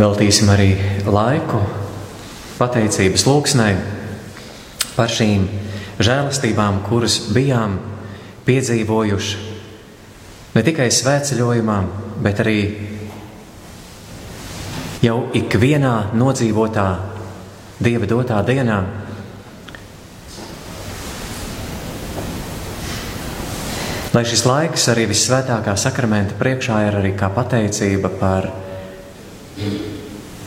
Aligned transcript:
Veltīsim 0.00 0.48
arī 0.48 0.70
laiku 1.04 1.58
pateicības 2.56 3.26
lūgsnai 3.28 3.72
par 4.94 5.12
šīm 5.12 5.42
žēlastībām, 6.00 6.78
kuras 6.86 7.18
bijām 7.34 7.74
piedzīvojuši 8.46 9.42
ne 10.54 10.62
tikai 10.64 10.86
svētceļojumā, 10.96 11.76
bet 12.24 12.40
arī 12.40 12.56
jau 15.04 15.18
ikvienā 15.36 15.94
nodzīvotā 16.16 16.88
Dieva 17.80 18.08
dotā 18.08 18.40
dienā. 18.44 18.78
Lai 24.16 24.24
šis 24.28 24.48
laiks 24.48 24.88
arī 24.92 25.06
visvētākā 25.12 25.76
sakramenta 25.80 26.40
priekšā 26.40 26.82
ir 26.88 26.98
arī 27.04 27.14
kā 27.16 27.28
pateicība 27.32 28.12
par 28.20 28.50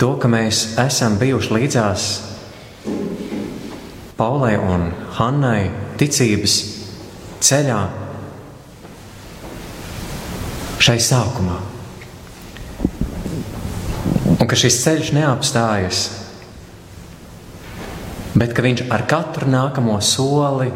to, 0.04 0.10
ka 0.20 0.28
mēs 0.28 0.74
esam 0.84 1.14
bijuši 1.16 1.54
līdzās 1.56 2.06
Paulai 4.20 4.58
un 4.60 4.90
Hannai 5.16 5.70
ticības 5.96 6.56
ceļā 7.44 7.78
šai 10.84 10.98
sākumā. 11.08 11.56
Un 14.36 14.44
ka 14.44 14.60
šis 14.60 14.82
ceļš 14.84 15.14
neapstājas, 15.16 16.04
bet 18.36 18.52
ka 18.52 18.66
viņš 18.68 18.90
ar 18.92 19.08
katru 19.08 19.48
nākamo 19.56 20.02
soli 20.04 20.74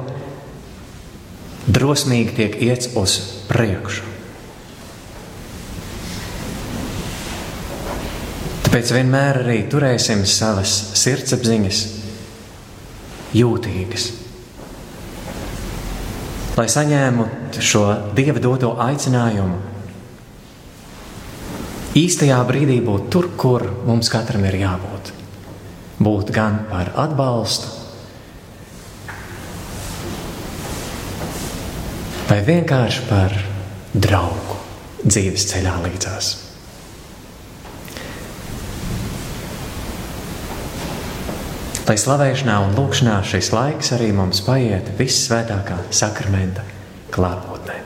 drosmīgi 1.68 2.38
tiek 2.40 2.62
iets 2.72 2.96
uz 2.96 3.20
priekšu. 3.52 4.07
Tāpēc 8.78 8.92
vienmēr 8.94 9.38
arī 9.42 9.56
turēsim 9.74 10.20
savas 10.30 10.70
sirdsapziņas 11.02 11.80
jūtīgas. 13.34 14.06
Lai 16.60 16.68
saņēmu 16.70 17.26
šo 17.58 17.82
dieva 18.14 18.38
doto 18.38 18.76
aicinājumu, 18.86 19.58
īstajā 21.98 22.38
brīdī 22.54 22.78
būt 22.86 23.10
tur, 23.18 23.32
kur 23.34 23.66
mums 23.90 24.14
katram 24.14 24.46
ir 24.46 24.62
jābūt. 24.62 25.10
Būt 25.98 26.30
gan 26.38 26.62
par 26.70 26.94
atbalstu, 26.94 27.74
vai 32.30 32.44
vienkārši 32.54 33.10
par 33.10 33.42
draugu 33.98 34.62
dzīves 35.02 35.50
ceļā 35.56 35.82
līdzās. 35.90 36.38
Lai 41.88 41.96
slavēšanā 41.96 42.56
un 42.66 42.74
lūkšanā 42.76 43.14
šis 43.24 43.54
laiks 43.56 43.94
arī 43.96 44.10
mums 44.12 44.42
paiet 44.44 44.90
vissvētākā 45.00 45.78
sakramenta 45.96 46.66
klātbūtnē. 47.16 47.78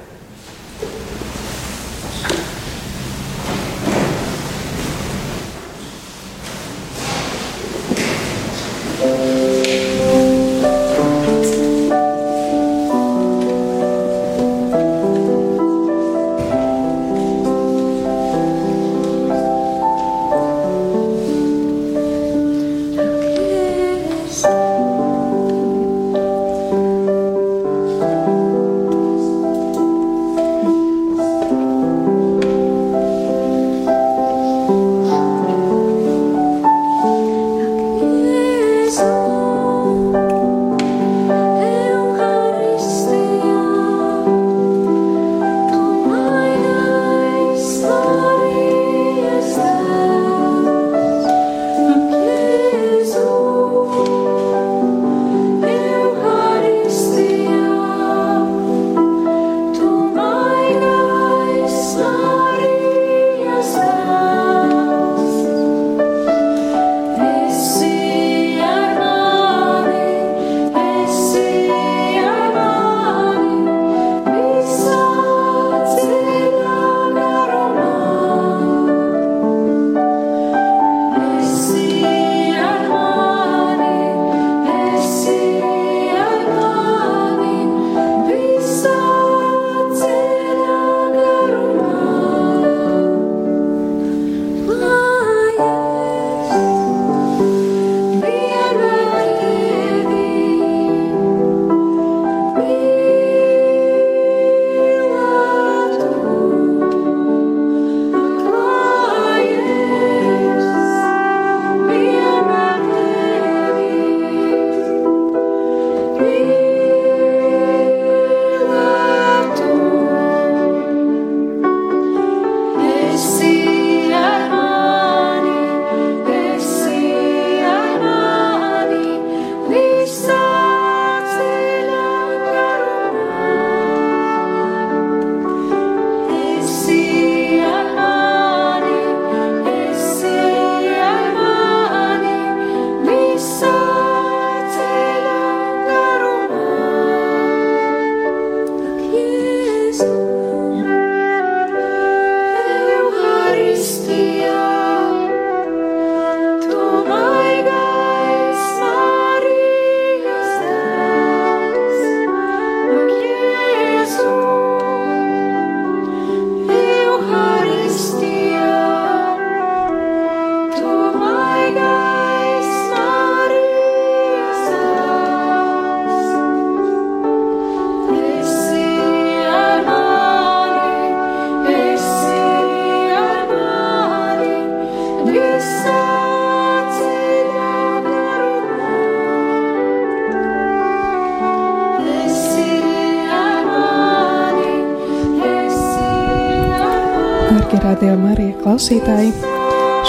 Klausītāji, 198.81 199.33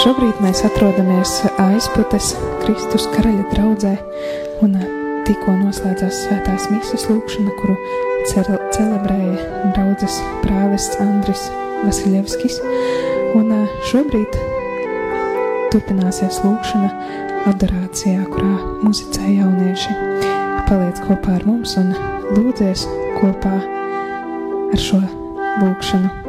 Šobrīd 0.01 0.39
mēs 0.41 0.63
atrodamies 0.65 1.31
aizputes 1.61 2.31
Kristus 2.63 3.03
karaļa 3.13 3.43
draudzē 3.51 3.91
un 4.65 4.73
tikko 5.27 5.53
noslēdzās 5.59 6.23
svētās 6.23 6.65
misas 6.71 7.05
lūkšana, 7.05 7.53
kuru 7.59 7.75
celebrēja 8.73 9.35
draudzes 9.75 10.17
prāvests 10.41 10.97
Andris 11.05 11.45
Vasiljevskis. 11.83 12.57
Un 13.37 13.53
šobrīd 13.91 14.39
turpināsies 15.69 16.41
lūkšana 16.41 16.89
adorācijā, 17.53 18.25
kurā 18.33 18.57
muzicē 18.81 19.35
jaunieši. 19.37 19.99
Paliec 20.65 21.05
kopā 21.05 21.37
ar 21.37 21.45
mums 21.45 21.77
un 21.77 21.93
lūdzies 22.33 22.89
kopā 23.21 23.55
ar 23.61 24.85
šo 24.89 25.03
lūkšanu. 25.61 26.22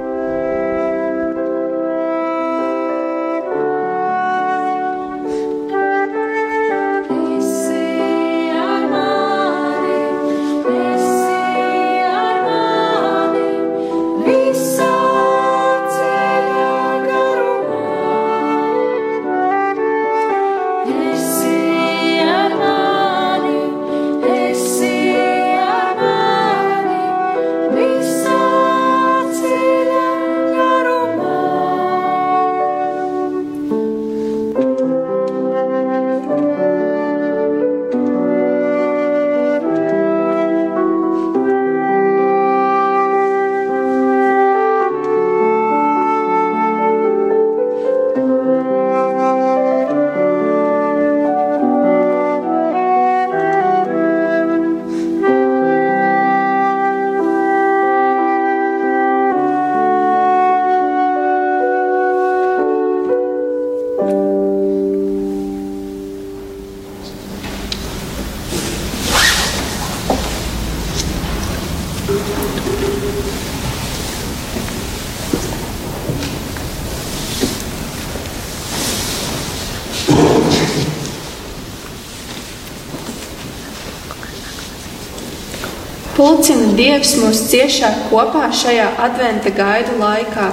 Pulcina 86.25 86.71
Dievs 86.73 87.11
mūs 87.21 87.43
ciešāk 87.51 88.07
kopā 88.09 88.47
šajā 88.49 88.87
adventa 89.05 89.51
gaidu 89.53 89.99
laikā, 90.01 90.47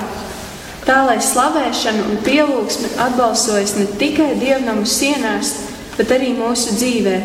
tā 0.83 0.97
lai 1.07 1.15
slavēšana 1.23 2.09
un 2.11 2.17
pielūgsme 2.25 2.89
atbalsojas 3.05 3.77
ne 3.77 3.85
tikai 4.01 4.33
dievnamu 4.41 4.83
sienās, 4.83 5.53
bet 5.95 6.11
arī 6.11 6.33
mūsu 6.35 6.75
dzīvē. 6.75 7.15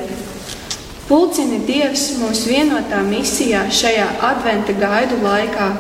Pulcina 1.08 1.58
Dievs 1.66 2.06
mūs 2.20 2.46
vienotā 2.46 3.02
misijā 3.10 3.66
šajā 3.66 4.06
adventa 4.30 4.78
gaidu 4.78 5.18
laikā, 5.26 5.70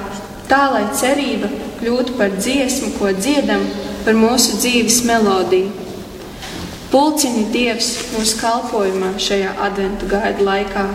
tā 0.50 0.64
lai 0.74 0.88
cerība 0.90 1.54
kļūtu 1.78 2.18
par 2.18 2.34
dziesmu, 2.34 2.96
ko 2.98 3.14
dziedam, 3.14 3.62
par 4.02 4.18
mūsu 4.18 4.58
dzīves 4.58 5.04
melodiju. 5.06 5.70
Pulcini 6.90 7.46
Dievs 7.54 7.92
mūsu 8.16 8.40
kalpošanā 8.42 9.14
šajā 9.22 9.54
adventu 9.70 10.10
gaidu 10.10 10.50
laikā 10.50 10.90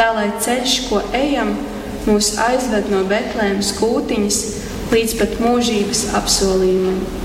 tā 0.00 0.08
lai 0.16 0.30
ceļš, 0.40 0.74
ko 0.88 1.02
ejam, 1.12 1.52
mūs 2.08 2.32
aizved 2.40 2.88
no 2.88 3.02
Betlēmas 3.08 3.74
kūtiņas 3.76 4.38
līdz 4.94 5.16
pat 5.20 5.34
mūžības 5.44 6.06
apsolījumam. 6.16 7.19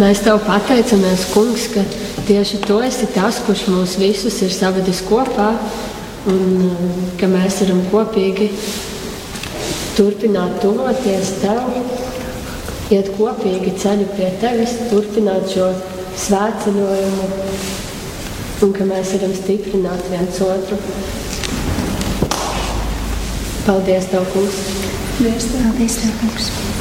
Mēs 0.00 0.22
tev 0.24 0.38
pateicamies, 0.46 1.26
Kungs, 1.34 1.66
ka 1.74 1.82
tieši 2.24 2.62
tu 2.64 2.78
esi 2.80 3.04
tas, 3.12 3.36
kurš 3.44 3.66
mūs 3.68 3.98
visus 4.00 4.38
ir 4.40 4.52
savedis 4.54 5.02
kopā 5.04 5.50
un 6.30 6.40
um, 6.70 6.94
ka 7.20 7.28
mēs 7.28 7.58
varam 7.60 7.82
kopīgi 7.92 8.48
turpināt 9.98 10.56
tuvoties 10.62 11.34
tev, 11.42 11.60
iet 12.88 13.12
kopīgi 13.18 13.74
ceļu 13.82 14.08
pie 14.16 14.32
tevis, 14.40 14.78
turpināt 14.88 15.52
šo 15.52 15.68
svētceļojumu 16.24 17.28
un 18.64 18.76
ka 18.76 18.88
mēs 18.88 19.14
varam 19.18 19.36
stiprināt 19.36 20.12
viens 20.14 20.40
otru. 20.48 20.80
Paldies, 23.68 24.08
Tev, 24.08 24.24
Kungs! 24.32 24.60
Paldies, 25.20 26.00
tev 26.00 26.20
Kungs! 26.24 26.79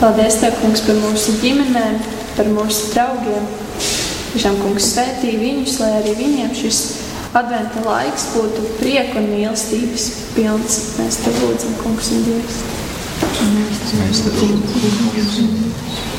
Paldies, 0.00 0.38
Tev, 0.40 0.54
Kungs, 0.62 0.80
par 0.86 0.96
mūsu 0.96 1.34
ģimenēm, 1.42 1.98
par 2.32 2.46
mūsu 2.48 2.86
draugiem. 2.94 3.48
Tiešām, 4.30 4.54
Kungs, 4.62 4.86
svētī 4.94 5.34
viņus, 5.36 5.74
lai 5.82 5.90
arī 5.98 6.14
viņiem 6.16 6.54
šis 6.56 6.78
adventa 7.36 7.82
laiks 7.84 8.30
būtu 8.32 8.64
prieka 8.78 9.20
un 9.20 9.28
mīlestības 9.28 10.06
pilns. 10.32 10.78
Mēs 10.96 11.20
Tev 11.20 11.36
lūdzam, 11.44 11.74
Kungs, 11.82 12.08
un 12.16 12.24
Dievs. 12.30 12.62
Mēs 14.00 14.24
Tev 14.24 14.40
lūdzam. 14.40 15.52
Un 15.52 16.09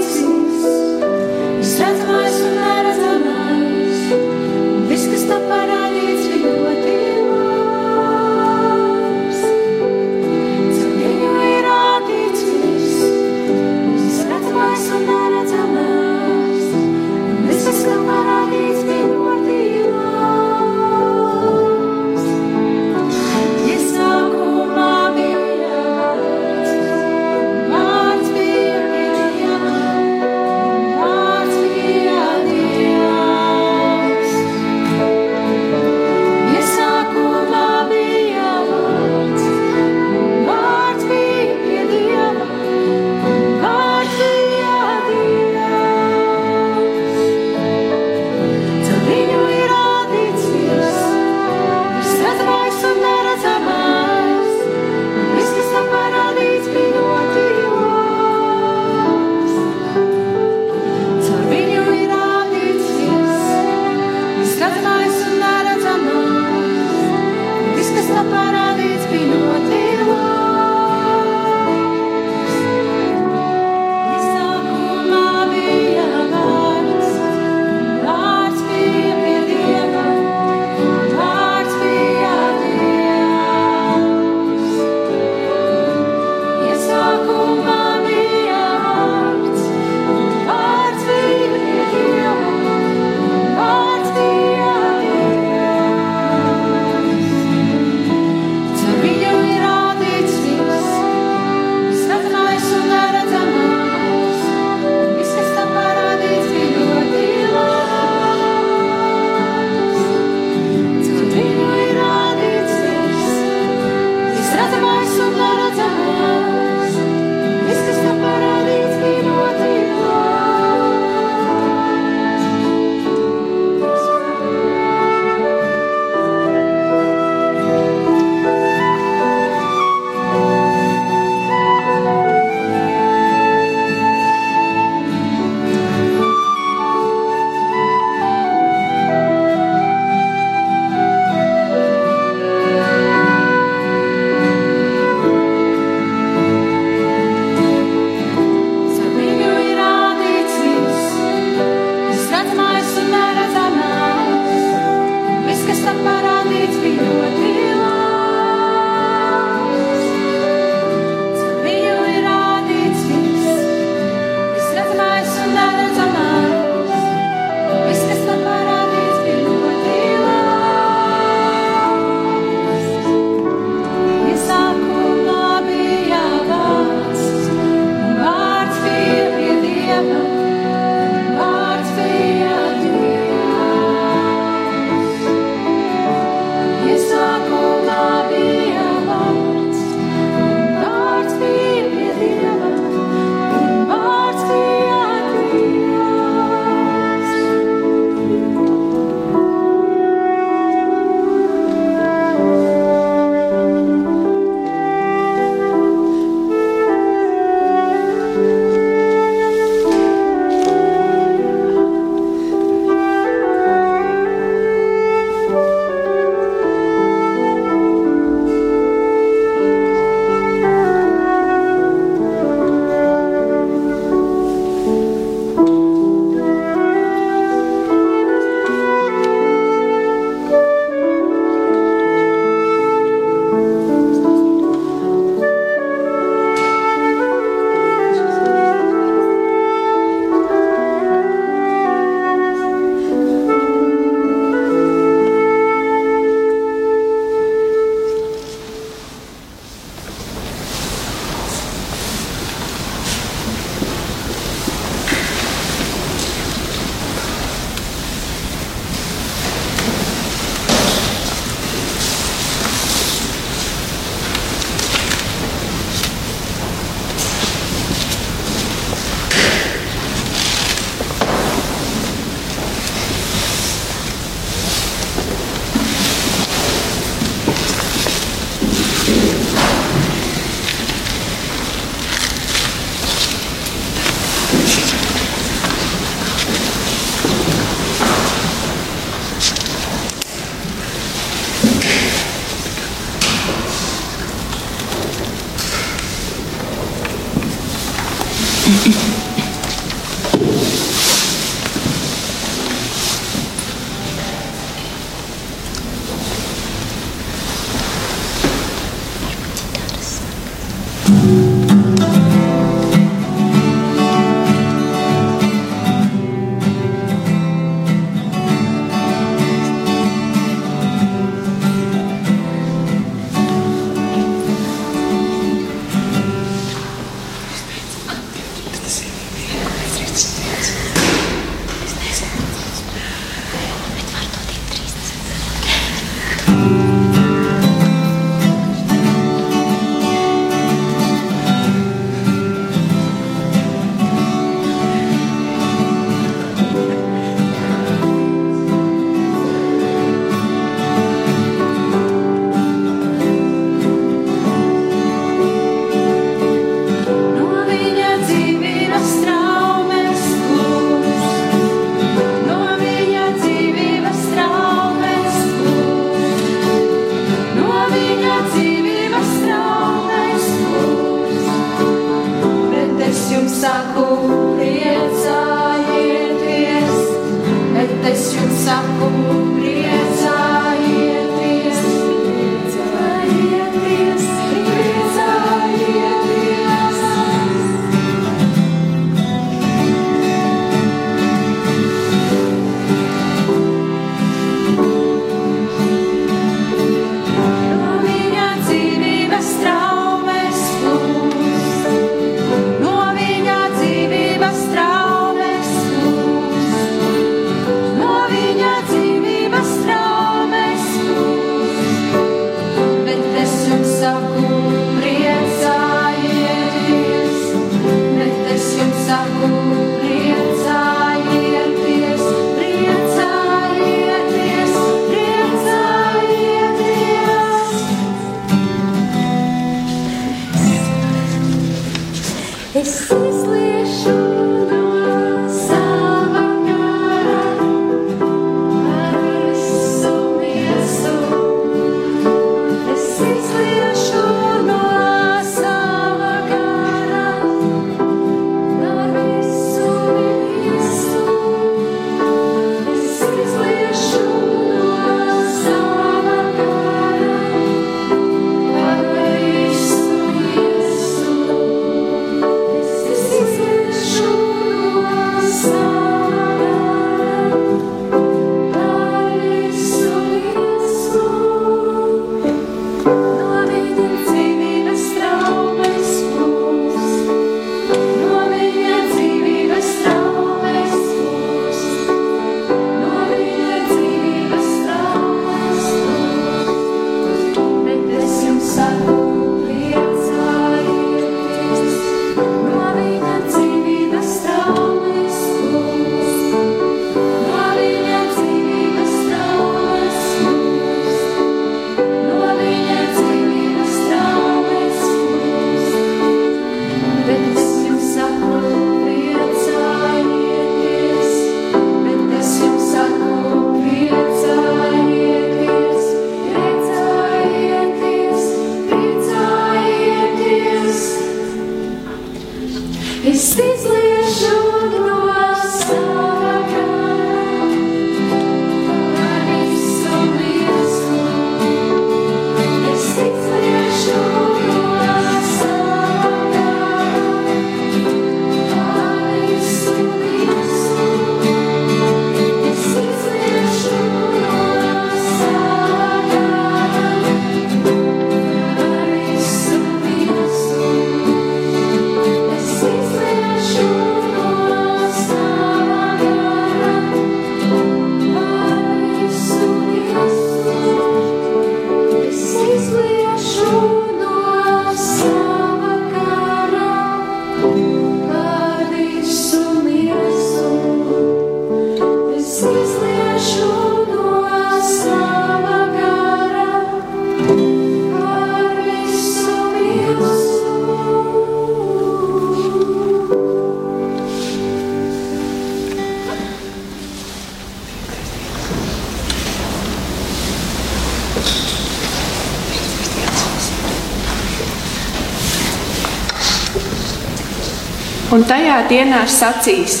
tajā 598.66 598.88
dienā 598.90 599.20
sacīs: 599.30 600.00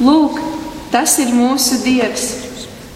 Lūk, 0.00 0.38
tas 0.88 1.18
ir 1.20 1.28
mūsu 1.36 1.82
Dievs! 1.84 2.30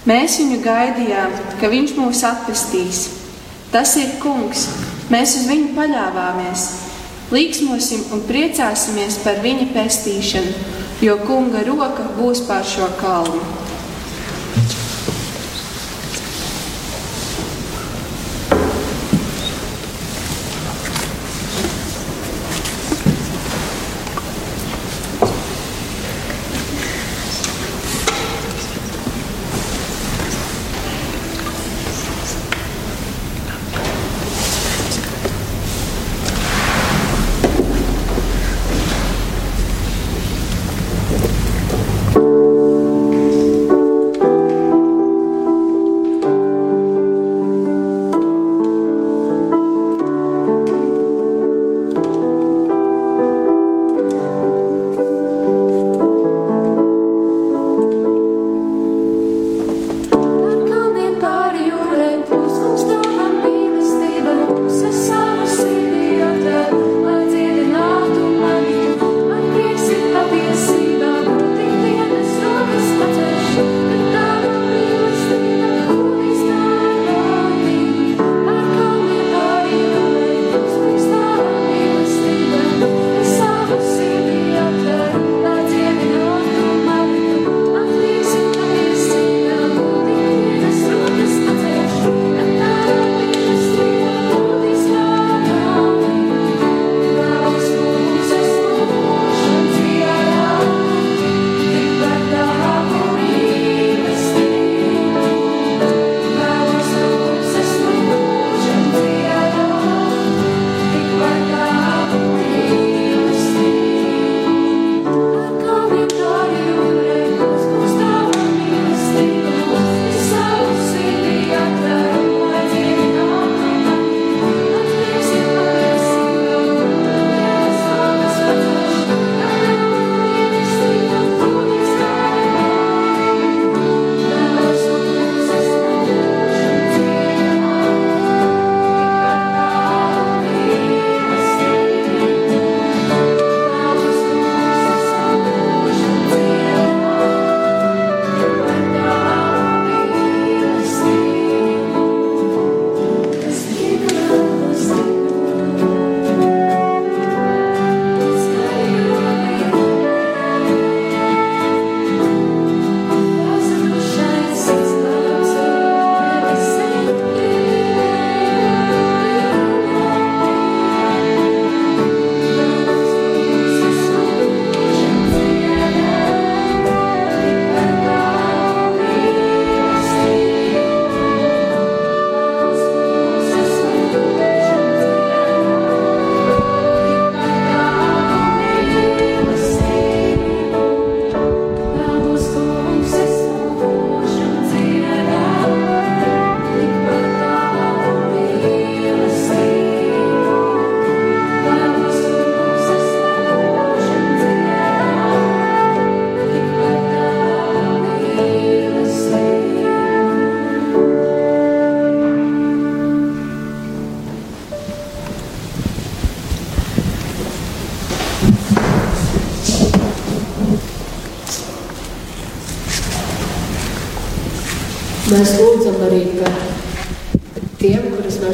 Mēs 0.09 0.39
viņu 0.41 0.63
gaidījām, 0.65 1.35
ka 1.61 1.69
viņš 1.69 1.93
mūs 1.99 2.23
atpestīs. 2.25 3.01
Tas 3.75 3.93
ir 4.01 4.15
kungs, 4.23 4.63
mēs 5.13 5.35
uz 5.37 5.51
viņu 5.51 5.75
paļāvāmies. 5.77 6.65
Līksmosim 7.35 8.07
un 8.15 8.23
priecāsimies 8.25 9.19
par 9.27 9.43
viņa 9.45 9.69
pestīšanu, 9.75 10.55
jo 11.05 11.19
kunga 11.27 11.67
roka 11.67 12.07
būs 12.17 12.47
pār 12.49 12.65
šo 12.65 12.89
kalnu. 13.03 13.43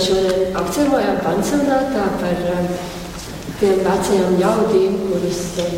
Mēs 0.02 0.08
šodien 0.08 0.56
apceļojām 0.58 1.18
pansionātā, 1.22 2.04
par 2.18 2.38
um, 2.52 2.68
tiem 3.60 3.82
vecajām 3.86 4.38
ļaudīm, 4.40 4.96
kurus 5.06 5.42
um, 5.62 5.76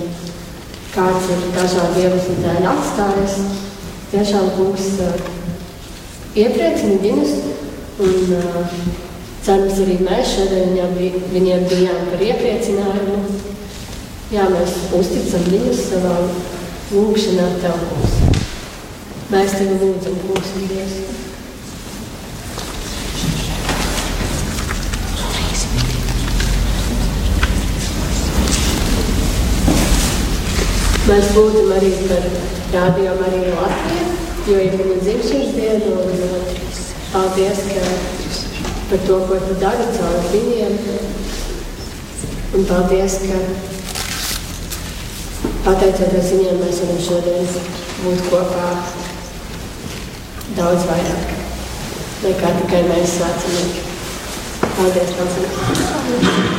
kāds 0.95 1.29
ir 1.29 1.43
dažādu 1.53 2.01
iemeslu 2.01 2.37
dēļ 2.41 2.68
atstājis. 2.70 3.35
Tiešām 4.12 4.51
kungs 4.57 4.87
uh, 5.03 5.18
iepriecina 6.35 7.01
viņus 7.03 7.35
un 8.01 8.33
uh, 8.39 8.79
cerams 9.45 9.83
arī 9.85 9.99
mēs 10.01 10.37
šodien 10.37 10.72
viņam, 10.72 10.97
viņiem 11.35 11.66
bijām 11.68 12.09
par 12.12 12.25
iepriecinājumu. 12.25 13.18
Jā, 14.33 14.49
mēs 14.49 14.79
uzticam 14.97 15.45
viņus 15.51 15.85
savā 15.91 16.16
lūgšanā 16.95 17.51
Tev, 17.61 17.85
kungs. 17.91 18.41
Mēs 19.29 19.59
Tevi 19.59 19.77
lūdzam, 19.83 20.16
kungs, 20.25 20.57
Dievs. 20.64 21.24
Mēs 31.05 31.34
lūdzam 31.36 31.72
arī 31.76 31.90
par 32.09 32.22
rādījumu 32.72 33.26
arī 33.28 33.40
Latviju, 33.52 34.07
jo 34.48 34.61
ir 34.64 34.76
viņa 34.80 34.96
dzimšanas 35.02 35.50
diena, 35.57 35.90
un 36.00 36.22
uh, 36.28 36.55
paldies, 37.12 37.61
ka 37.68 37.82
par 38.88 39.05
to, 39.05 39.18
ko 39.28 39.38
tu 39.44 39.59
dari 39.61 39.86
caur 39.98 40.18
viņiem. 40.32 40.74
Un 42.55 42.66
paldies, 42.70 43.18
ka 43.28 43.38
pateicoties 45.68 46.32
viņiem, 46.32 46.61
mēs 46.64 46.82
varam 46.86 47.00
šodien 47.11 47.48
būt 48.00 48.26
kopā 48.32 48.68
daudz 50.57 50.88
vairāk 50.88 51.34
nekā 52.24 52.57
tikai 52.62 52.82
mēs 52.88 53.18
svēcinieki. 53.18 53.86
Paldies, 54.78 55.16
Paldies! 55.20 56.53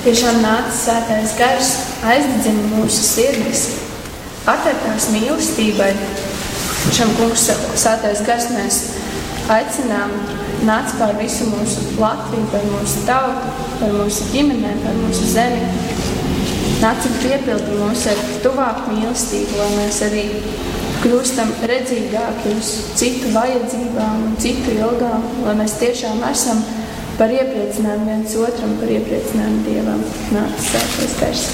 Tiešām 0.00 0.38
nāca 0.40 0.70
svētais 0.72 1.34
gars, 1.36 1.70
aizdedzina 2.08 2.70
mūsu 2.70 3.02
sirdis, 3.04 3.66
atver 4.48 4.78
tās 4.80 5.10
mīlestībai. 5.12 5.90
Šam 6.96 7.12
kungs 7.18 7.44
svētais 7.76 8.22
gars 8.24 8.46
mēs 8.54 8.78
aicinām 9.52 10.14
nāc 10.64 10.94
pār 10.96 11.12
visu 11.18 11.50
mūsu 11.50 11.84
Latviju, 12.00 12.46
par 12.48 12.64
mūsu 12.70 13.04
tautu, 13.04 13.52
par 13.82 13.92
mūsu 13.98 14.30
ģimenēm, 14.32 14.80
par 14.86 14.96
mūsu 15.02 15.28
zemi. 15.34 15.68
Nāc 16.80 17.04
un 17.04 17.20
piepildi 17.20 17.76
mūs 17.82 18.08
ar 18.08 18.24
tuvāku 18.40 18.96
mīlestību, 18.96 19.60
lai 19.60 19.70
mēs 19.82 20.00
arī 20.08 20.26
kļūstam 21.04 21.52
redzīgāki 21.68 22.56
uz 22.56 22.72
citu 22.96 23.36
vajadzībām 23.36 24.30
un 24.30 24.40
citu 24.40 24.80
ilgām, 24.80 25.28
lai 25.44 25.60
mēs 25.60 25.76
tiešām 25.84 26.24
esam 26.32 26.64
par 27.20 27.28
iepriecinājumu 27.36 28.06
viens 28.08 28.36
otram, 28.40 28.70
par 28.80 28.92
iepriecinājumu 28.96 29.64
Dievam. 29.66 30.06
Nāc, 30.32 30.56
sēties 30.70 31.18
gars. 31.20 31.48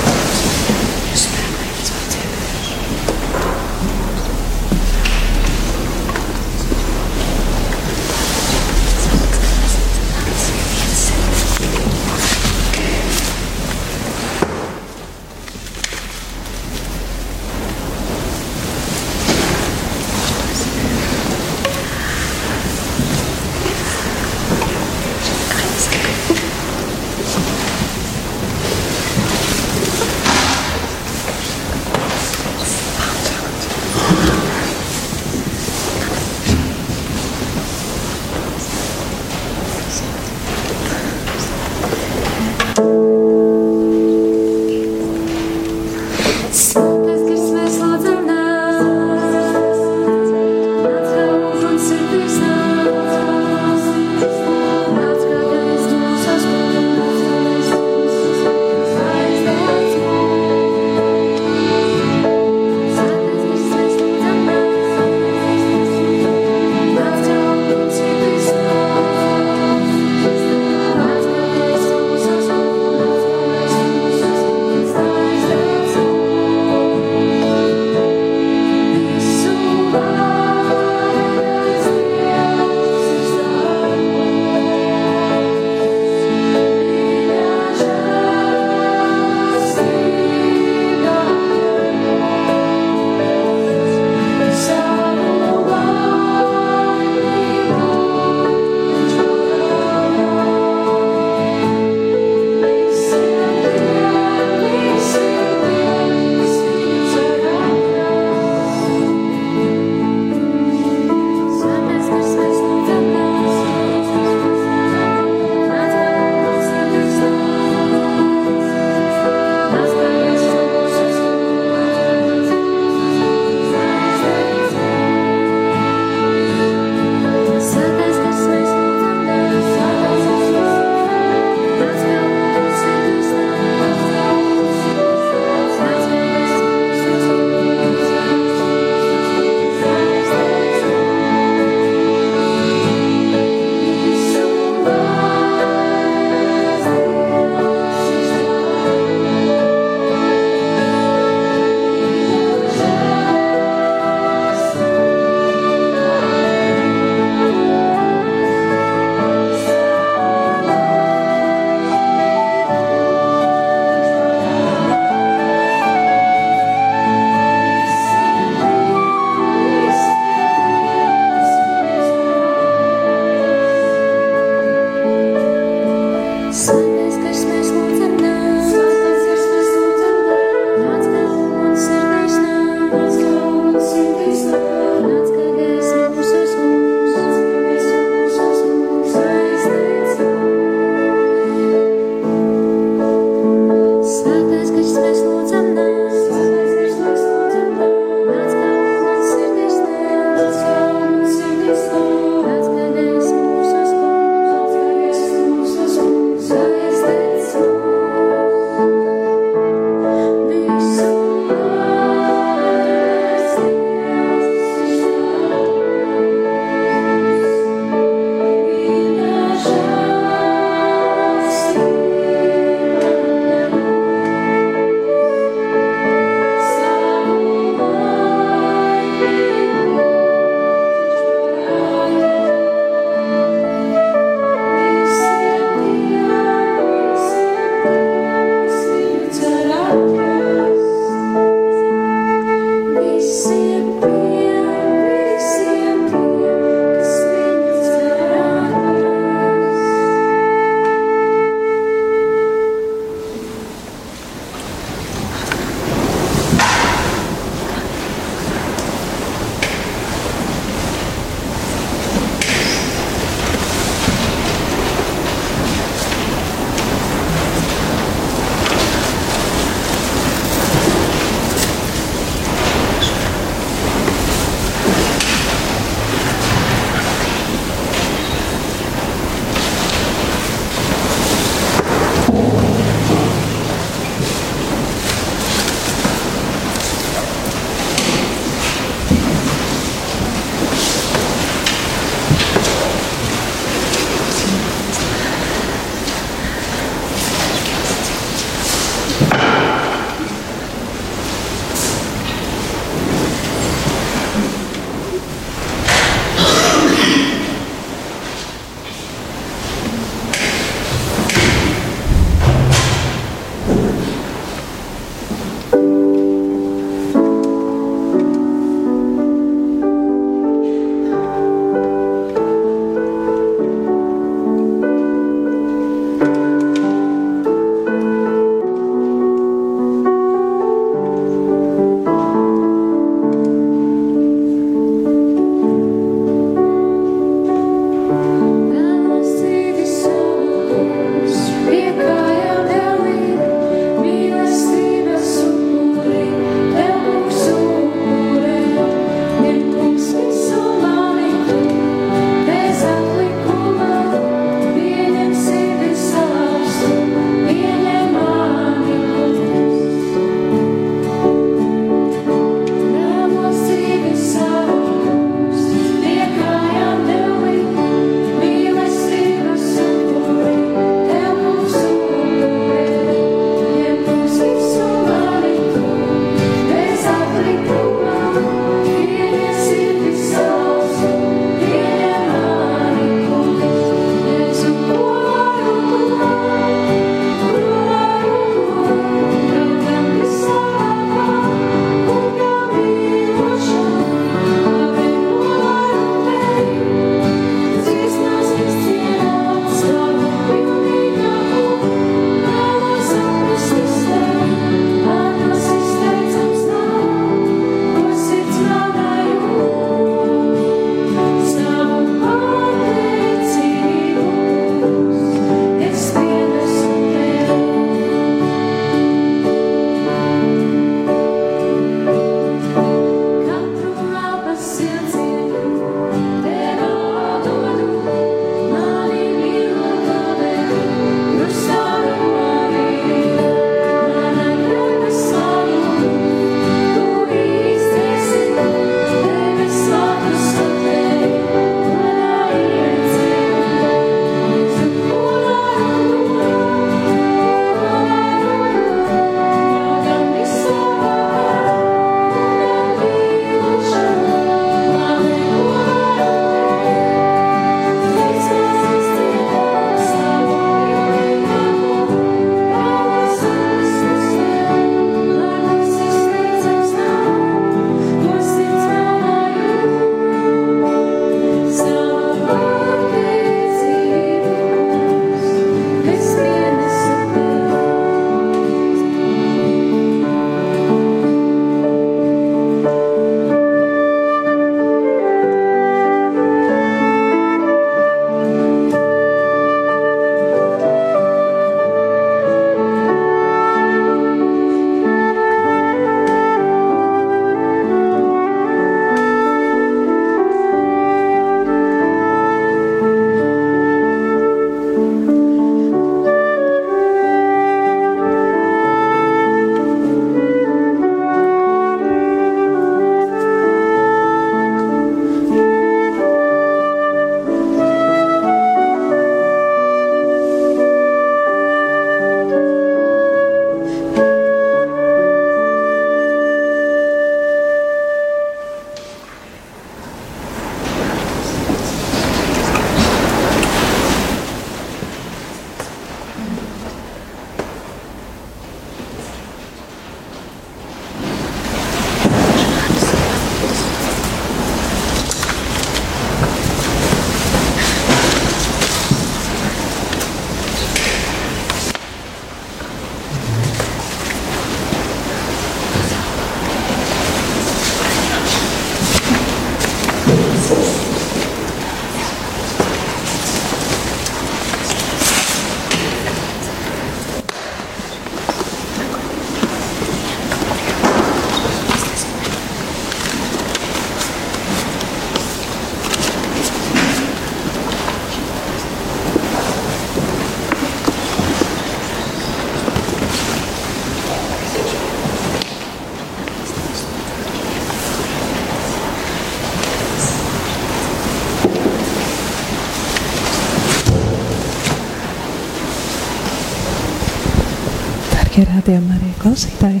Klausītāji. 599.54 600.00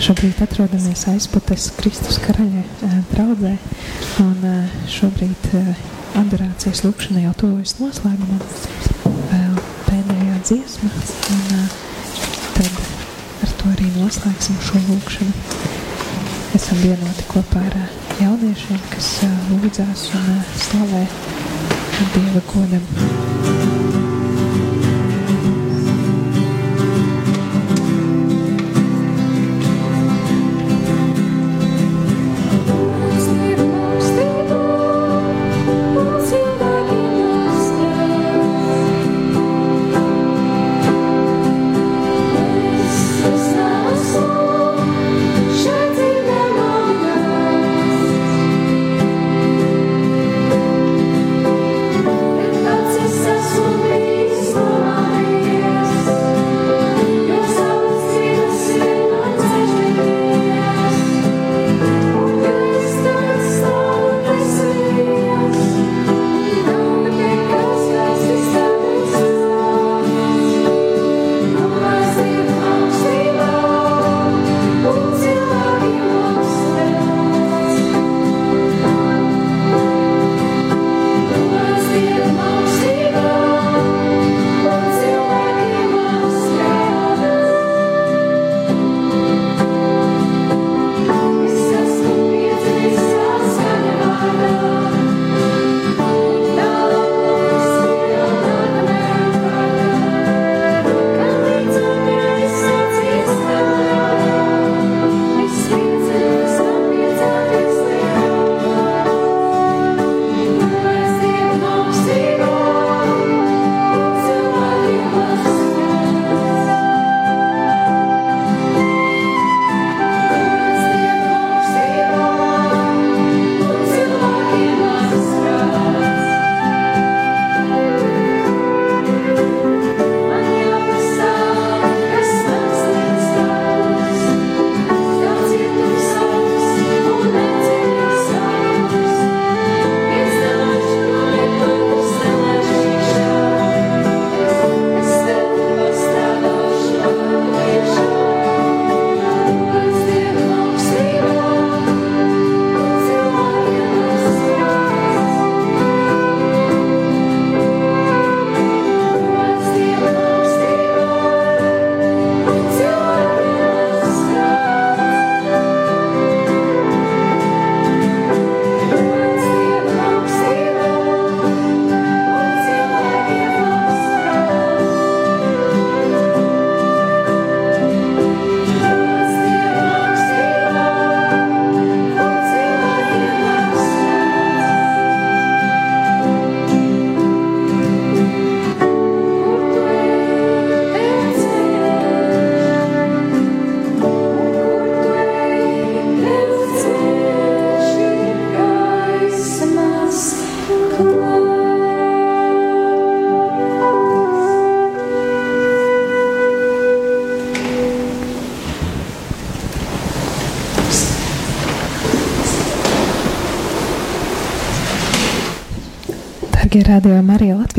Šobrīd 0.00 0.38
atrodamies 0.42 1.02
aizputes 1.12 1.66
Kristus 1.76 2.16
karaļa 2.24 2.62
draudzē, 3.10 3.52
un 4.24 4.46
šobrīd 4.90 5.44
adorācijas 6.16 6.80
lūkšana 6.86 7.26
jau 7.26 7.34
tuvojas 7.42 7.76
noslēgumam. 7.82 8.40
Pēdējā 9.84 10.38
dziesma, 10.48 10.88
un 11.36 11.68
tad 12.56 12.80
ar 13.44 13.54
to 13.60 13.74
arī 13.74 13.90
noslēgsim 13.98 14.56
šo 14.64 14.80
lūkšanu. 14.88 15.36
Esam 16.56 16.80
vienoti 16.80 17.28
kopā 17.28 17.60
ar 17.68 17.78
jauniešiem, 18.22 18.80
kas 18.94 19.12
lūdzās 19.52 20.08
un 20.16 20.32
slavē 20.64 21.04
Dieva 22.14 22.42
godam. 22.48 23.63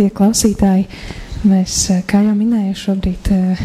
Latvijas 0.06 0.20
klausītāji, 0.20 0.86
mēs, 1.49 1.89
eh, 1.89 2.03
kā 2.06 2.20
jau 2.22 2.36
minēju, 2.38 2.76
šobrīd 2.78 3.30
uh, 3.34 3.58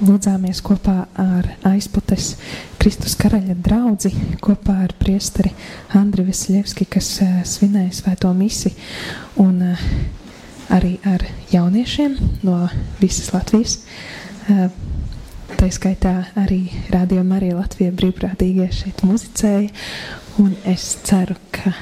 lūdzāmies 0.00 0.60
kopā 0.62 1.08
ar 1.18 1.48
aizputes 1.66 2.36
Kristus 2.78 3.16
karaļa 3.18 3.56
draugu, 3.58 4.12
kopā 4.40 4.84
ar 4.84 4.94
priesteri 4.98 5.50
Andriu 5.98 6.28
Vasiljevski, 6.28 6.86
kas 6.86 7.20
uh, 7.22 7.42
svinēja 7.42 7.90
svēto 7.98 8.30
misi, 8.32 8.70
un 9.42 9.74
arī 10.70 10.98
ar 11.04 11.26
jauniešiem 11.50 12.14
no 12.46 12.68
visas 13.00 13.32
Latvijas. 13.34 13.80
Tā 14.46 15.66
skaitā 15.74 16.14
arī 16.38 16.68
rādījumā 16.94 17.40
arī 17.40 17.54
Latvijas 17.56 17.96
brīvprātīgie 17.98 18.70
šeit 18.70 19.02
muzicēja, 19.02 19.72
un 20.38 20.54
es 20.64 20.92
ceru, 21.02 21.34
ka 21.50 21.74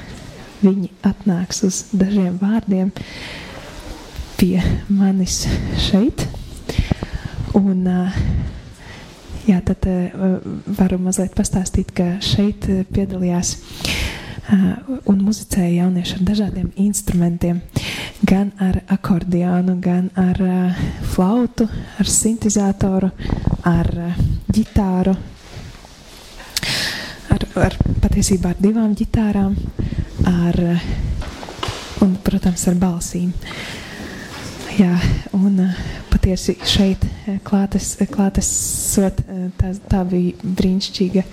viņi 0.63 0.89
atnāks 1.07 1.63
uz 1.67 1.83
dažiem 1.93 2.37
vārdiem 2.41 2.91
pie 4.39 4.59
manis 4.87 5.43
šeit. 5.89 6.25
Un, 7.59 7.83
jā, 9.47 9.59
tad 9.67 9.87
varu 10.79 10.99
mazliet 11.03 11.35
pastāstīt, 11.35 11.91
ka 11.95 12.15
šeit 12.23 12.67
piedalījās 12.93 13.57
un 15.09 15.19
muzicēja 15.21 15.83
jaunieši 15.83 16.15
ar 16.17 16.23
dažādiem 16.31 16.69
instrumentiem. 16.81 17.61
Gan 18.25 18.51
ar 18.59 18.81
akordionu, 18.91 19.77
gan 19.81 20.09
ar 20.19 20.39
flautu, 21.13 21.67
ar 21.99 22.09
sintēzatoru, 22.09 23.11
ar 23.67 23.91
ģitāru, 24.49 25.13
ar, 27.35 27.45
ar 27.67 27.77
patiesībā 28.03 28.53
ar 28.53 28.63
divām 28.63 28.95
ģitārām 28.97 29.55
ar, 30.29 30.59
un, 32.03 32.15
protams, 32.25 32.65
ar 32.71 32.79
balsīm. 32.81 33.31
Jā, 34.79 34.93
un 35.35 35.57
patiesi 36.07 36.53
šeit 36.63 37.01
klātes, 37.43 37.97
klātesot, 38.13 39.17
tā, 39.59 39.71
tā 39.91 40.03
bija 40.07 40.53
brīnišķīga 40.55 41.23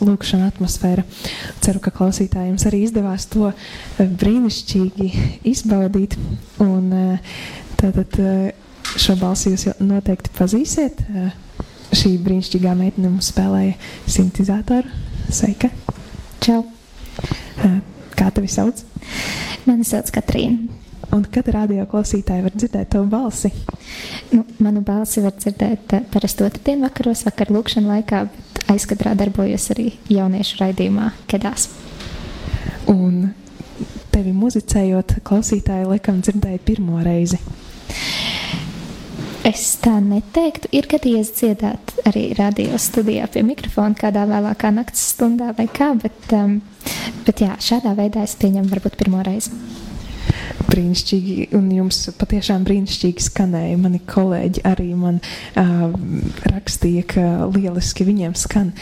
lūkšana 0.00 0.48
atmosfēra. 0.54 1.04
Ceru, 1.60 1.82
ka 1.84 1.92
klausītājiem 1.98 2.56
arī 2.70 2.80
izdevās 2.86 3.26
to 3.28 3.50
brīnišķīgi 3.98 5.08
izbaudīt. 5.52 6.16
Un 6.64 6.88
tātad 7.76 8.16
šo 8.96 9.18
balsi 9.20 9.52
jūs 9.52 9.68
noteikti 9.84 10.32
pazīsiet. 10.38 11.04
šī 11.92 12.14
brīnišķīgā 12.24 12.72
meitene 12.78 13.12
mums 13.12 13.28
spēlēja 13.34 13.76
sintēzatoru. 14.16 14.88
Sveika! 15.28 15.68
Čau! 16.40 16.62
Kā 18.16 18.32
tevi 18.32 18.48
sauc? 18.48 18.80
Mani 19.68 19.84
sauc 19.84 20.08
Katrīna. 20.16 20.85
Un 21.14 21.22
kad 21.32 21.48
radio 21.54 21.84
klausītāji 21.86 22.44
var 22.44 22.54
dzirdēt 22.56 22.90
tavu 22.96 23.06
balsi? 23.10 23.52
Nu, 24.32 24.42
manu 24.62 24.82
balsi 24.86 25.22
var 25.22 25.36
dzirdēt 25.36 25.94
parasti 26.12 26.46
otrdienu 26.46 26.88
vakaros, 26.88 27.22
vakar 27.28 27.52
lūkšana 27.54 27.94
laikā, 27.94 28.22
bet 28.32 28.70
aizkadrā 28.74 29.14
darbojos 29.18 29.70
arī 29.76 29.92
jauniešu 30.10 30.60
raidījumā 30.64 31.12
Kedās. 31.30 31.68
Un 32.90 33.28
tevi 34.14 34.34
muzicējot, 34.34 35.20
klausītāji 35.26 35.88
laikam 35.92 36.20
dzirdēja 36.24 36.62
pirmo 36.66 37.02
reizi. 37.04 37.38
Es 39.46 39.76
tā 39.78 40.00
neteiktu. 40.02 40.72
Ir 40.74 40.88
gadījies 40.90 41.28
dziedāt 41.36 41.92
arī 42.08 42.32
radio 42.34 42.78
studijā 42.82 43.28
pie 43.30 43.44
mikrofona 43.46 43.94
kādā 43.94 44.24
vēlākā 44.26 44.72
naktas 44.74 45.04
stundā 45.12 45.52
vai 45.54 45.68
kā, 45.70 45.92
bet, 46.02 46.18
um, 46.34 46.58
bet 47.28 47.44
jā, 47.44 47.52
šādā 47.62 47.94
veidā 47.94 48.24
es 48.26 48.34
pieņemu 48.40 48.72
varbūt 48.72 48.98
pirmo 48.98 49.22
reizi. 49.26 49.54
Brīnišķīgi, 50.66 51.48
un 51.56 51.68
jums 51.74 51.98
patiešām 52.18 52.64
brīnišķīgi 52.66 53.24
skanēja. 53.26 53.76
Mani 53.80 54.00
kolēģi 54.08 54.64
arī 54.68 54.88
man 54.98 55.20
uh, 55.22 55.92
rakstīja, 56.52 57.04
ka 57.12 57.26
lieliski 57.54 58.06
viņiem 58.08 58.36
skan. 58.38 58.72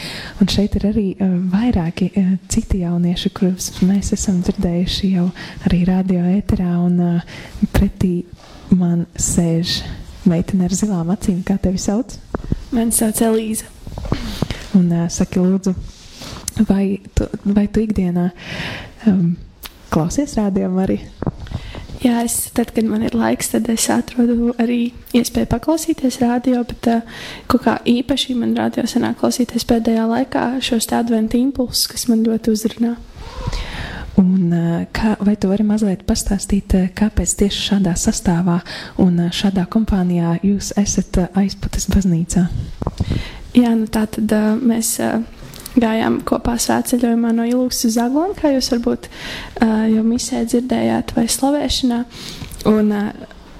Un 0.41 0.51
šeit 0.51 0.77
ir 0.79 0.89
arī 0.91 1.07
uh, 1.15 1.35
vairāki 1.53 2.09
uh, 2.13 2.33
citi 2.51 2.81
jaunieši, 2.83 3.33
kurus 3.37 3.71
mēs 3.85 4.13
esam 4.17 4.41
dzirdējuši 4.45 5.11
jau 5.15 5.29
arī 5.69 5.83
radio 5.89 6.25
ēterā, 6.35 6.71
un 6.85 6.99
uh, 7.03 7.37
pretī 7.75 8.15
man 8.73 9.05
sēž 9.19 9.81
meitene 10.29 10.67
ar 10.67 10.75
zilām 10.75 11.11
acīm, 11.13 11.43
kā 11.45 11.57
tevi 11.61 11.81
sauc? 11.81 12.17
Mani 12.73 12.95
sauc 12.95 13.21
Elīza. 13.23 13.69
Un 14.75 14.89
uh, 14.91 15.05
saki, 15.11 15.39
lūdzu, 15.39 15.75
vai 16.67 16.99
tu, 17.15 17.27
vai 17.45 17.67
tu 17.71 17.83
ikdienā 17.85 18.29
um, 19.07 19.35
klausies 19.93 20.35
rādījumu 20.39 20.81
arī? 20.83 20.99
Jā, 22.05 22.19
es, 22.21 22.35
tad, 22.53 22.69
kad 22.75 22.85
man 22.85 23.01
ir 23.01 23.15
laiks, 23.17 23.49
tad 23.55 23.65
es 23.73 23.87
atrodu 23.89 24.51
arī 24.61 24.91
iespēju 25.17 25.49
paklausīties 25.49 26.19
radio, 26.21 26.61
bet 26.69 26.89
uh, 26.91 27.21
kaut 27.49 27.63
kā 27.65 27.79
īpaši 27.89 28.35
man 28.37 28.53
radio 28.57 28.83
sanāk 28.89 29.17
klausīties 29.23 29.65
pēdējā 29.65 30.03
laikā 30.11 30.43
šos 30.65 30.91
adventu 30.93 31.39
impulsus, 31.41 31.87
kas 31.89 32.05
man 32.11 32.21
ļoti 32.27 32.53
uzrunā. 32.53 32.93
Un, 34.21 34.53
kā, 34.95 35.15
vai 35.25 35.33
tu 35.35 35.49
vari 35.49 35.65
mazliet 35.67 36.05
pastāstīt, 36.07 36.77
kāpēc 36.95 37.33
tieši 37.41 37.63
šādā 37.71 37.95
sastāvā 37.99 38.61
un 39.01 39.25
šādā 39.33 39.65
kompānijā 39.71 40.37
jūs 40.45 40.71
esat 40.79 41.19
aizputes 41.35 41.89
baznīcā? 41.91 42.45
Jā, 43.55 43.73
nu 43.75 43.89
tā 43.91 44.05
tad 44.11 44.31
mēs 44.61 44.99
gājām 45.75 46.19
kopā 46.27 46.55
svētceļojumā 46.61 47.33
no 47.35 47.45
Ilūgas 47.47 47.85
uz 47.87 47.95
Zaglonu, 47.99 48.35
kā 48.39 48.53
jūs 48.55 48.71
varbūt 48.73 49.07
uh, 49.09 49.85
jau 49.91 50.03
misē 50.07 50.45
dzirdējāt 50.47 51.15
vai 51.17 51.27
slavēšanā. 51.31 52.01
Un 52.71 52.91
uh, 52.95 53.09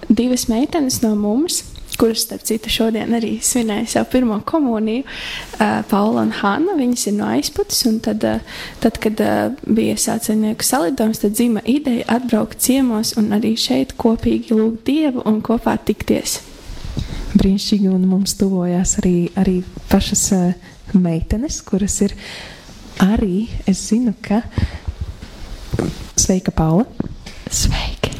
divas 0.09 0.47
meitenes 0.51 1.01
no 1.03 1.15
mums 1.19 1.63
kuras, 1.95 2.25
starp 2.25 2.43
citu, 2.43 2.69
šodien 2.71 3.13
arī 3.15 3.37
svinēja 3.43 3.87
savu 3.87 4.09
pirmo 4.11 4.39
komuniju, 4.47 5.03
uh, 5.05 5.79
Paula 5.89 6.25
un 6.25 6.33
Hanna. 6.41 6.75
Viņas 6.77 7.07
ir 7.09 7.15
no 7.19 7.29
aizputes, 7.31 7.85
un 7.89 7.99
tad, 8.03 8.23
uh, 8.27 8.65
tad 8.83 8.99
kad 9.03 9.21
uh, 9.23 9.53
bija 9.63 9.95
sācinieku 9.99 10.65
salidojums, 10.65 11.21
tad 11.23 11.37
dzima 11.37 11.63
ideja 11.65 12.07
atbraukt 12.17 12.59
ciemos 12.63 13.15
un 13.19 13.31
arī 13.37 13.55
šeit 13.59 13.95
kopīgi 14.01 14.55
lūgt 14.55 14.83
Dievu 14.89 15.23
un 15.25 15.41
kopā 15.45 15.77
tikties. 15.87 16.41
Brīnišķīgi, 17.35 17.89
un 17.91 18.07
mums 18.07 18.37
tuvojās 18.39 18.97
arī, 19.01 19.17
arī 19.39 19.59
pašas 19.91 20.29
meitenes, 20.93 21.61
kuras 21.65 21.97
ir 22.05 22.13
arī, 23.01 23.47
es 23.67 23.87
zinu, 23.89 24.13
ka 24.21 24.43
Sveika, 26.15 26.51
Paula! 26.51 26.85
Sveiki! 27.51 28.13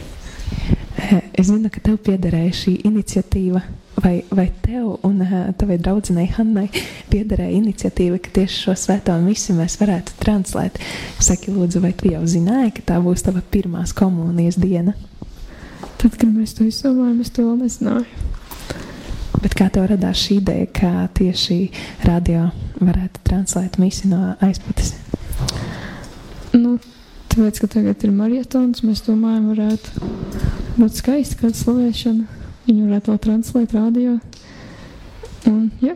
Es 1.36 1.47
zinu, 1.47 1.70
ka 1.72 1.82
tev 1.84 1.97
piederēja 2.03 2.53
šī 2.55 2.74
iniciatīva, 2.88 3.61
vai, 4.03 4.13
vai 4.34 4.45
tev 4.63 5.05
un 5.05 5.22
uh, 5.24 5.34
tavai 5.57 5.78
draudzenei 5.80 6.28
Hannai 6.36 6.68
piederēja 7.11 7.55
iniciatīva, 7.59 8.20
ka 8.24 8.34
tieši 8.39 8.61
šo 8.66 8.76
svēto 8.80 9.16
misiju 9.24 9.57
mēs 9.59 9.78
varētu 9.80 10.16
translēt. 10.22 10.80
Saki, 11.24 11.53
lūdzu, 11.55 11.84
vai 11.84 11.93
tu 11.97 12.11
jau 12.11 12.24
zināji, 12.30 12.76
ka 12.80 12.88
tā 12.93 13.01
būs 13.03 13.26
tava 13.28 13.43
pirmās 13.53 13.95
komunijas 13.95 14.59
diena? 14.59 14.95
Tad, 15.95 16.18
kad 16.18 16.28
mēs 16.30 16.57
to 16.57 16.68
izdomājām, 16.68 17.22
es 17.24 17.32
to 17.36 17.47
vēl 17.47 17.61
nezināju. 17.63 18.34
Bet 19.45 19.53
kā 19.53 19.67
tev 19.69 19.85
radās 19.91 20.17
šī 20.25 20.39
ideja, 20.39 20.65
ka 20.73 20.91
tieši 21.13 21.59
radio 22.01 22.47
varētu 22.79 23.21
translēt 23.29 23.77
misiju 23.77 24.09
no 24.09 24.21
aizputes? 24.41 24.95
Nu, 26.55 26.79
tāpēc, 27.29 27.59
ka 27.61 27.69
tagad 27.75 28.07
ir 28.07 28.15
marietons, 28.15 28.81
mēs 28.81 29.03
domājam, 29.05 29.51
varētu 29.51 30.09
būt 30.79 30.97
skaisti 30.97 31.37
kāda 31.43 31.61
slavēšana. 31.61 32.41
Viņu 32.65 32.87
varētu 32.87 33.13
vēl 33.13 33.21
translēt 33.27 33.77
radio. 33.77 34.17
Un, 35.51 35.69
jā. 35.85 35.93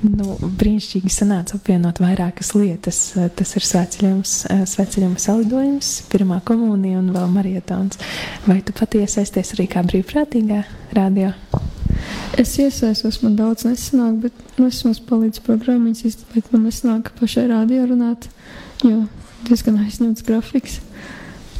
Nu, 0.00 0.36
brīnišķīgi 0.40 1.10
sanāca 1.12 1.58
apvienot 1.58 2.00
vairākas 2.00 2.54
lietas. 2.56 3.00
Tas 3.36 3.52
ir 3.58 3.66
svētceļojums, 3.68 5.26
salidojums, 5.26 5.90
pirmā 6.12 6.40
komunija 6.46 7.00
un 7.02 7.10
vēl 7.14 7.28
marietons. 7.34 8.00
Vai 8.46 8.60
tu 8.64 8.74
pati 8.76 9.02
iesaisties 9.04 9.54
arī 9.56 9.68
kā 9.70 9.84
brīvprātīgā 9.86 10.62
radio? 10.96 11.34
Es 12.40 12.54
iesaistos, 12.62 13.20
man 13.24 13.36
daudz 13.36 13.66
nesanāk, 13.66 14.16
bet 14.24 14.56
nu, 14.56 14.70
es 14.70 14.80
mums 14.86 15.02
palīdzu 15.04 15.44
programmas 15.44 16.04
izdarīt. 16.08 16.48
Man 16.54 16.64
nesanāk 16.68 17.12
pašai 17.18 17.48
radio 17.50 17.84
runāt, 17.90 18.30
jo 18.86 19.04
diezgan 19.48 19.82
aizņemts 19.84 20.24
grafiks. 20.24 20.80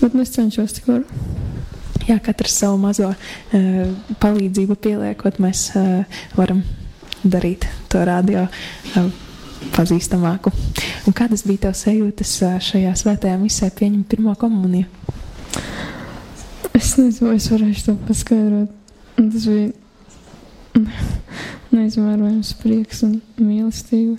Bet 0.00 0.16
nu, 0.16 0.24
es 0.24 0.32
cenšos 0.32 0.78
tik 0.78 0.88
varu. 0.88 1.04
Jā, 2.08 2.16
katrs 2.24 2.56
savu 2.62 2.78
mazo 2.80 3.12
uh, 3.12 3.80
palīdzību 4.22 4.78
pieliekot, 4.80 5.42
mēs 5.42 5.68
uh, 5.76 6.22
varam 6.38 6.64
darīt 7.24 7.66
to 7.92 8.04
radio 8.06 8.46
uh, 8.46 9.10
pazīstamāku. 9.74 10.52
Un 11.08 11.16
kādas 11.16 11.44
bija 11.46 11.66
tavas 11.66 11.84
sajūtas 11.86 12.34
uh, 12.46 12.56
šajā 12.64 12.94
svētajā 13.02 13.36
misē 13.40 13.70
pieņemt 13.76 14.08
pirmo 14.10 14.34
komuniju? 14.38 14.88
Es 16.76 16.94
nezinu, 16.96 17.34
es 17.36 17.50
varēšu 17.52 17.86
to 17.90 17.96
paskaidrot. 18.08 18.72
Tas 19.20 19.46
bija 19.50 19.70
neizmērojams 21.76 22.54
prieks 22.62 23.04
un 23.06 23.18
mīlestība. 23.40 24.16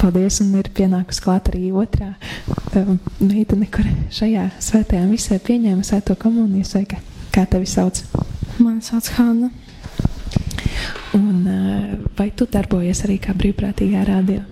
Paldies, 0.00 0.38
un 0.40 0.54
ir 0.56 0.70
pienākusi 0.72 1.20
klāt 1.20 1.50
arī 1.50 1.68
otrā 1.76 2.14
meitene, 3.20 3.66
kur 3.68 3.84
šajā 4.16 4.46
svētajā 4.62 5.02
misē 5.10 5.36
pieņēma 5.44 5.84
svēto 5.84 6.16
komuniju. 6.16 6.64
Sveika, 6.64 7.00
kā 7.34 7.44
tevi 7.50 7.68
sauc? 7.68 8.00
Mani 8.56 8.80
sauc 8.86 9.10
Hanna. 9.18 9.50
Un 11.16 11.46
uh, 11.46 11.94
vai 12.18 12.30
tu 12.36 12.46
darbojies 12.50 13.04
arī 13.06 13.18
kā 13.22 13.34
brīvprātīgā 13.36 14.04
radio? 14.08 14.44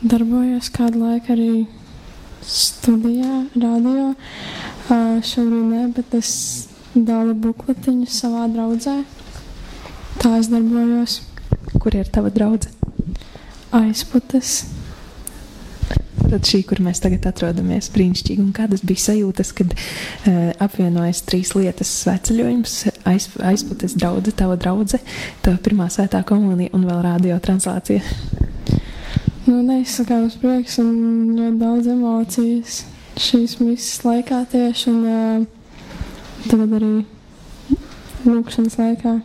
Darbojos 0.00 0.72
kādu 0.74 1.04
laiku 1.04 1.34
arī 1.36 1.50
studijā, 2.46 3.44
radio. 3.54 4.10
Uh, 4.90 5.20
šobrīd 5.22 5.70
ne, 5.70 5.86
bet 5.96 6.18
es 6.18 6.34
dalu 6.94 7.36
bukletiņus 7.38 8.20
savā 8.24 8.48
draudzē. 8.52 9.00
Tā 10.20 10.36
es 10.40 10.50
darbojos. 10.52 11.20
Kur 11.80 11.94
ir 11.96 12.08
tava 12.12 12.32
draudzene? 12.34 12.80
aizputes. 13.72 14.64
Tad 16.30 16.46
šī, 16.46 16.60
kur 16.68 16.82
mēs 16.84 17.00
tagad 17.02 17.26
atrodamies, 17.30 17.88
brīnišķīgi. 17.94 18.42
Un 18.42 18.52
kādas 18.54 18.84
bija 18.86 19.02
sajūtas, 19.08 19.50
kad 19.56 19.72
uh, 19.74 20.50
apvienojas 20.62 21.24
trīs 21.26 21.54
lietas- 21.56 21.90
svētceļojums, 22.04 22.76
aiz, 23.08 23.28
aizputes 23.44 23.96
draudzene, 23.98 24.36
tava 24.36 24.56
draudzene, 24.60 25.02
tava 25.44 25.60
pirmā 25.64 25.88
svētā 25.92 26.22
komunija 26.26 26.74
un 26.76 26.86
vēl 26.88 27.02
radio 27.06 27.38
translācija? 27.42 28.02
Nu, 29.46 29.62
neizsakāms 29.66 30.36
prieks 30.40 30.76
un 30.82 30.92
ļoti 31.36 31.56
daudz 31.60 31.88
emocijas 31.90 32.82
šīs 33.20 33.58
misijas 33.60 34.04
laikā 34.04 34.44
tieši 34.52 34.92
un 34.92 35.00
uh, 35.08 35.48
tagad 36.46 36.76
arī 36.78 36.92
lūkšanas 38.26 38.78
laikā. 38.80 39.16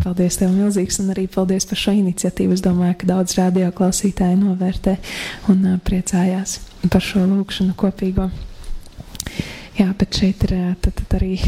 Paldies, 0.00 0.38
tev 0.40 0.52
milzīgs, 0.54 0.96
un 1.02 1.12
arī 1.12 1.26
paldies 1.30 1.66
par 1.68 1.78
šo 1.78 1.92
iniciatīvu. 1.94 2.56
Es 2.56 2.62
domāju, 2.64 2.96
ka 3.02 3.10
daudz 3.10 3.36
radio 3.38 3.68
klausītāji 3.76 4.38
novērtē 4.40 4.96
un 5.52 5.64
uh, 5.74 5.80
priecājās 5.84 6.58
par 6.88 7.04
šo 7.04 7.26
lūkšanu 7.28 7.76
kopīgo. 7.78 8.30
Jā, 9.80 9.88
bet 9.96 10.20
šeit 10.20 10.44
ir 10.48 10.54
uh, 10.56 10.68
tad, 10.82 10.98
tad 11.00 11.16
arī 11.20 11.38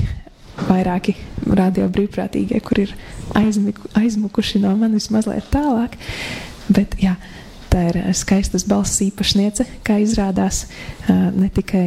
vairāki 0.68 1.14
radio 1.53 1.87
brīvprātīgie, 1.93 2.61
kur 2.64 2.83
ir 2.85 2.97
aizmiku, 3.39 3.89
aizmukuši 3.99 4.62
no 4.62 4.72
manis 4.80 5.11
mazliet 5.12 5.49
tālāk. 5.53 5.97
Bet, 6.72 6.97
jā, 7.03 7.16
Tā 7.72 7.87
ir 7.89 7.97
skaistas 8.12 8.66
balss 8.68 9.01
īpašniece, 9.01 9.64
kā 9.80 9.95
izrādās 10.03 10.66
ne 11.09 11.47
tikai 11.49 11.87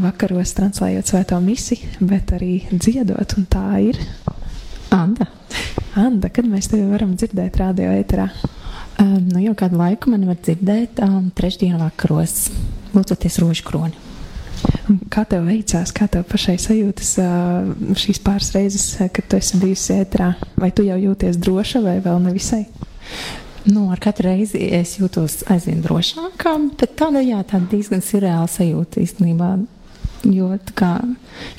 vakaros 0.00 0.54
translējot 0.56 1.12
svēto 1.12 1.36
misi, 1.44 1.76
bet 2.00 2.32
arī 2.32 2.62
dziedot, 2.72 3.34
un 3.36 3.44
tā 3.44 3.66
ir 3.90 4.00
Anda. 4.96 5.26
Anda, 6.00 6.30
kad 6.32 6.48
mēs 6.48 6.70
tevi 6.72 6.86
varam 6.88 7.12
dzirdēt 7.18 7.60
radio 7.60 7.92
ēterā? 7.92 8.30
Um, 8.96 9.20
nu, 9.28 9.42
jau 9.44 9.52
kādu 9.58 9.76
laiku 9.76 10.12
man 10.12 10.24
var 10.28 10.38
dzirdēt 10.40 11.02
um, 11.04 11.28
trešdienu 11.36 11.82
vakaros, 11.82 12.48
lūdzoties 12.96 13.40
rožu 13.42 13.66
kroni. 13.68 14.05
Kā 15.10 15.24
tev 15.28 15.48
veicās, 15.48 15.90
kā 15.94 16.06
tev 16.10 16.26
pašai 16.30 16.56
sajūtas 16.62 17.14
šīs 17.98 18.20
pāris 18.22 18.52
reizes, 18.54 18.86
kad 18.98 19.26
tu 19.26 19.38
esi 19.38 19.58
bijusi 19.62 19.96
ēterā? 20.00 20.30
Vai 20.60 20.70
tu 20.74 20.86
jau 20.86 20.98
jūties 21.00 21.40
droša 21.42 21.82
vai 21.84 21.96
vēl 22.04 22.22
nevisai? 22.28 22.64
Nu, 23.66 23.88
ar 23.90 23.98
katru 23.98 24.28
reizi 24.28 24.60
es 24.76 24.94
jūtos 25.00 25.40
aizvien 25.50 25.80
drošākā, 25.82 26.52
bet 26.78 26.92
tāda, 26.98 27.22
jā, 27.26 27.40
tāda 27.50 27.66
diezgan 27.72 28.04
surreāla 28.04 28.46
sajūta 28.50 29.02
īstenībā. 29.02 29.56
Jo 30.26 30.52
kā, 30.78 30.92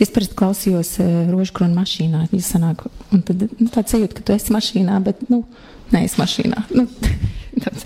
es 0.02 0.12
parasti 0.12 0.36
klausījos 0.40 0.94
rožkrona 1.32 1.76
mašīnā, 1.82 2.26
ja 2.32 2.40
sanāk, 2.44 2.86
un 3.16 3.24
tad 3.28 3.44
nu, 3.48 3.68
tāds 3.72 3.94
sajūta, 3.94 4.16
ka 4.18 4.24
tu 4.28 4.36
esi 4.36 4.56
mašīnā, 4.56 4.98
bet, 5.04 5.28
nu, 5.32 5.44
neesi 5.92 6.20
mašīnā. 6.20 6.64
Nu, 6.76 6.88
tāds, 7.64 7.86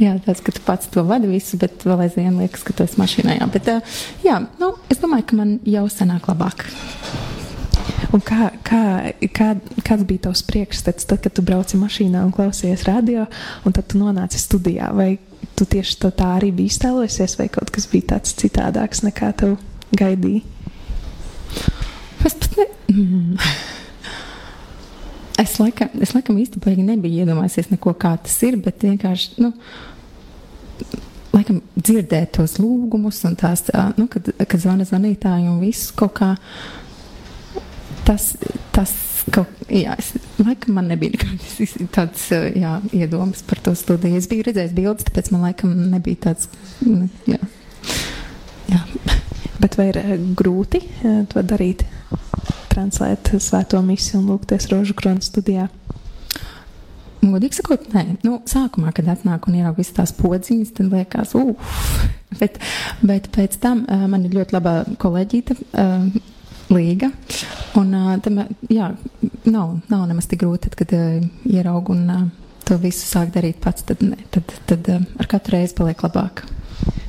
jā, 0.00 0.14
tāds, 0.24 0.42
ka 0.44 0.54
tu 0.54 0.62
pats 0.66 0.90
to 0.92 1.04
vadi 1.06 1.30
visu, 1.30 1.58
bet 1.60 1.84
vēl 1.86 2.06
aizvien 2.06 2.38
liekas, 2.40 2.64
ka 2.66 2.76
tu 2.76 2.86
esi 2.86 3.00
mašīnā. 3.00 3.38
Jā, 3.40 3.48
bet, 3.52 3.72
jā, 4.24 4.38
nu, 4.60 4.72
es 4.92 5.02
domāju, 5.02 5.26
ka 5.30 5.40
man 5.40 5.58
jau 5.68 5.86
sanāk 5.92 6.30
labāk. 6.30 6.66
Un 8.14 8.22
kā, 8.24 8.50
kā, 8.64 8.82
kā, 9.36 9.48
kāds 9.84 10.06
bija 10.08 10.28
tavs 10.28 10.42
priekšstats, 10.48 11.08
tad, 11.08 11.20
kad 11.24 11.34
tu 11.36 11.44
brauci 11.44 11.76
mašīnā 11.80 12.22
un 12.24 12.32
klausies 12.32 12.86
radio, 12.88 13.26
un 13.68 13.74
tad 13.76 13.90
tu 13.90 14.00
nonāci 14.00 14.40
studijā? 14.40 14.92
Vai 14.96 15.16
tu 15.58 15.66
tieši 15.68 15.98
tā, 16.04 16.12
tā 16.16 16.30
arī 16.38 16.52
biji 16.54 16.72
iztēlojusies, 16.74 17.36
vai 17.40 17.48
kaut 17.52 17.72
kas 17.74 17.88
bija 17.90 18.14
tāds 18.14 18.36
citādāks 18.38 19.04
nekā 19.04 19.32
tev 19.42 19.58
gaidīja? 19.98 20.44
Es 22.26 22.34
pat 22.34 22.56
ne. 22.58 22.66
Mm. 22.92 23.36
Es 25.38 25.54
laikam, 25.60 25.92
es 26.02 26.14
laikam 26.16 26.38
īstenībā 26.42 26.74
nebiju 26.82 27.22
iedomājies 27.22 27.70
neko, 27.70 27.92
kā 28.00 28.16
tas 28.22 28.34
ir, 28.42 28.56
bet 28.62 28.82
vienkārši, 28.82 29.36
nu, 29.44 29.52
laikam 31.30 31.60
dzirdēt 31.76 32.32
tos 32.38 32.56
lūgumus 32.58 33.20
un 33.28 33.36
tās, 33.38 33.62
nu, 33.98 34.08
kad, 34.10 34.32
kad 34.34 34.58
zvana 34.58 34.86
zvanītāji 34.88 35.46
un 35.46 35.60
viss 35.62 35.92
kaut 35.94 36.16
kā 36.18 36.32
tas, 38.08 38.32
tas 38.74 38.94
kaut, 39.30 39.52
jā, 39.70 39.94
es, 40.00 40.10
laikam 40.40 40.78
man 40.78 40.90
nebija 40.90 41.14
nekāds 41.14 41.76
tāds, 41.96 42.26
jā, 42.58 42.74
iedomas 42.96 43.44
par 43.46 43.62
to 43.62 43.76
studiju. 43.78 44.18
Es 44.18 44.26
biju 44.30 44.48
redzējis 44.48 44.74
bildes, 44.74 45.06
tāpēc 45.06 45.30
man 45.34 45.46
laikam 45.46 45.74
nebija 45.92 46.24
tāds, 46.28 46.50
jā. 47.28 47.38
jā. 48.72 48.82
Bet 49.62 49.78
vai 49.78 49.88
ir 49.92 50.02
grūti 50.38 50.82
to 51.30 51.42
darīt, 51.42 51.82
translēt 52.78 53.34
svēto 53.42 53.82
misiju 53.82 54.22
un 54.22 54.32
lūgties 54.32 54.70
rožu 54.70 54.94
kronu 54.98 55.24
studijā? 55.24 55.66
Godīgi 57.18 57.58
sakot, 57.58 57.88
nē, 57.90 58.04
nu, 58.22 58.36
sākumā, 58.46 58.92
kad 58.94 59.08
atnāk 59.10 59.48
un 59.50 59.58
ierauga 59.58 59.80
visas 59.80 59.96
tās 59.96 60.12
podziņas, 60.14 60.70
tad 60.76 60.92
liekas, 60.94 61.34
uf, 61.34 61.78
bet, 62.38 62.60
bet 63.02 63.26
pēc 63.34 63.58
tam 63.58 63.82
uh, 63.88 64.06
man 64.10 64.28
ir 64.28 64.36
ļoti 64.38 64.54
laba 64.54 64.80
kolēģīta. 65.02 65.58
Uh, 65.72 66.34
līga. 66.68 67.08
Un, 67.80 67.94
uh, 67.96 68.10
tam, 68.20 68.42
jā, 68.68 68.90
nav, 69.48 69.78
nav 69.88 70.02
nemaz 70.04 70.28
tik 70.28 70.42
grūti, 70.42 70.68
tad, 70.68 70.76
kad 70.76 70.92
ieraugu 71.48 71.94
un 71.96 72.30
to 72.68 72.76
visu 72.82 73.06
sāk 73.08 73.32
darīt 73.32 73.56
pats, 73.64 73.86
tad, 73.88 74.04
ne, 74.04 74.18
tad, 74.34 74.52
tad 74.68 74.90
ar 74.92 75.30
katru 75.32 75.56
reizi 75.56 75.72
paliek 75.78 76.04
labāk. 76.04 76.44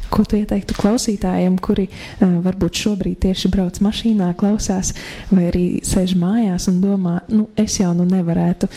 Ko 0.10 0.26
tu 0.26 0.40
ieteiktu 0.40 0.76
klausītājiem, 0.78 1.58
kuri 1.64 1.88
uh, 1.90 2.40
varbūt 2.46 2.82
šobrīd 2.84 3.20
tieši 3.26 3.52
brauc 3.54 3.80
mašīnā, 3.84 4.32
klausās, 4.40 4.94
vai 5.30 5.50
arī 5.52 5.66
sēž 5.86 6.16
mājās 6.20 6.70
un 6.72 6.80
domā, 6.84 7.20
nu, 7.32 7.48
es 7.60 7.80
jau 7.80 7.92
nu 7.98 8.08
nevarētu 8.10 8.70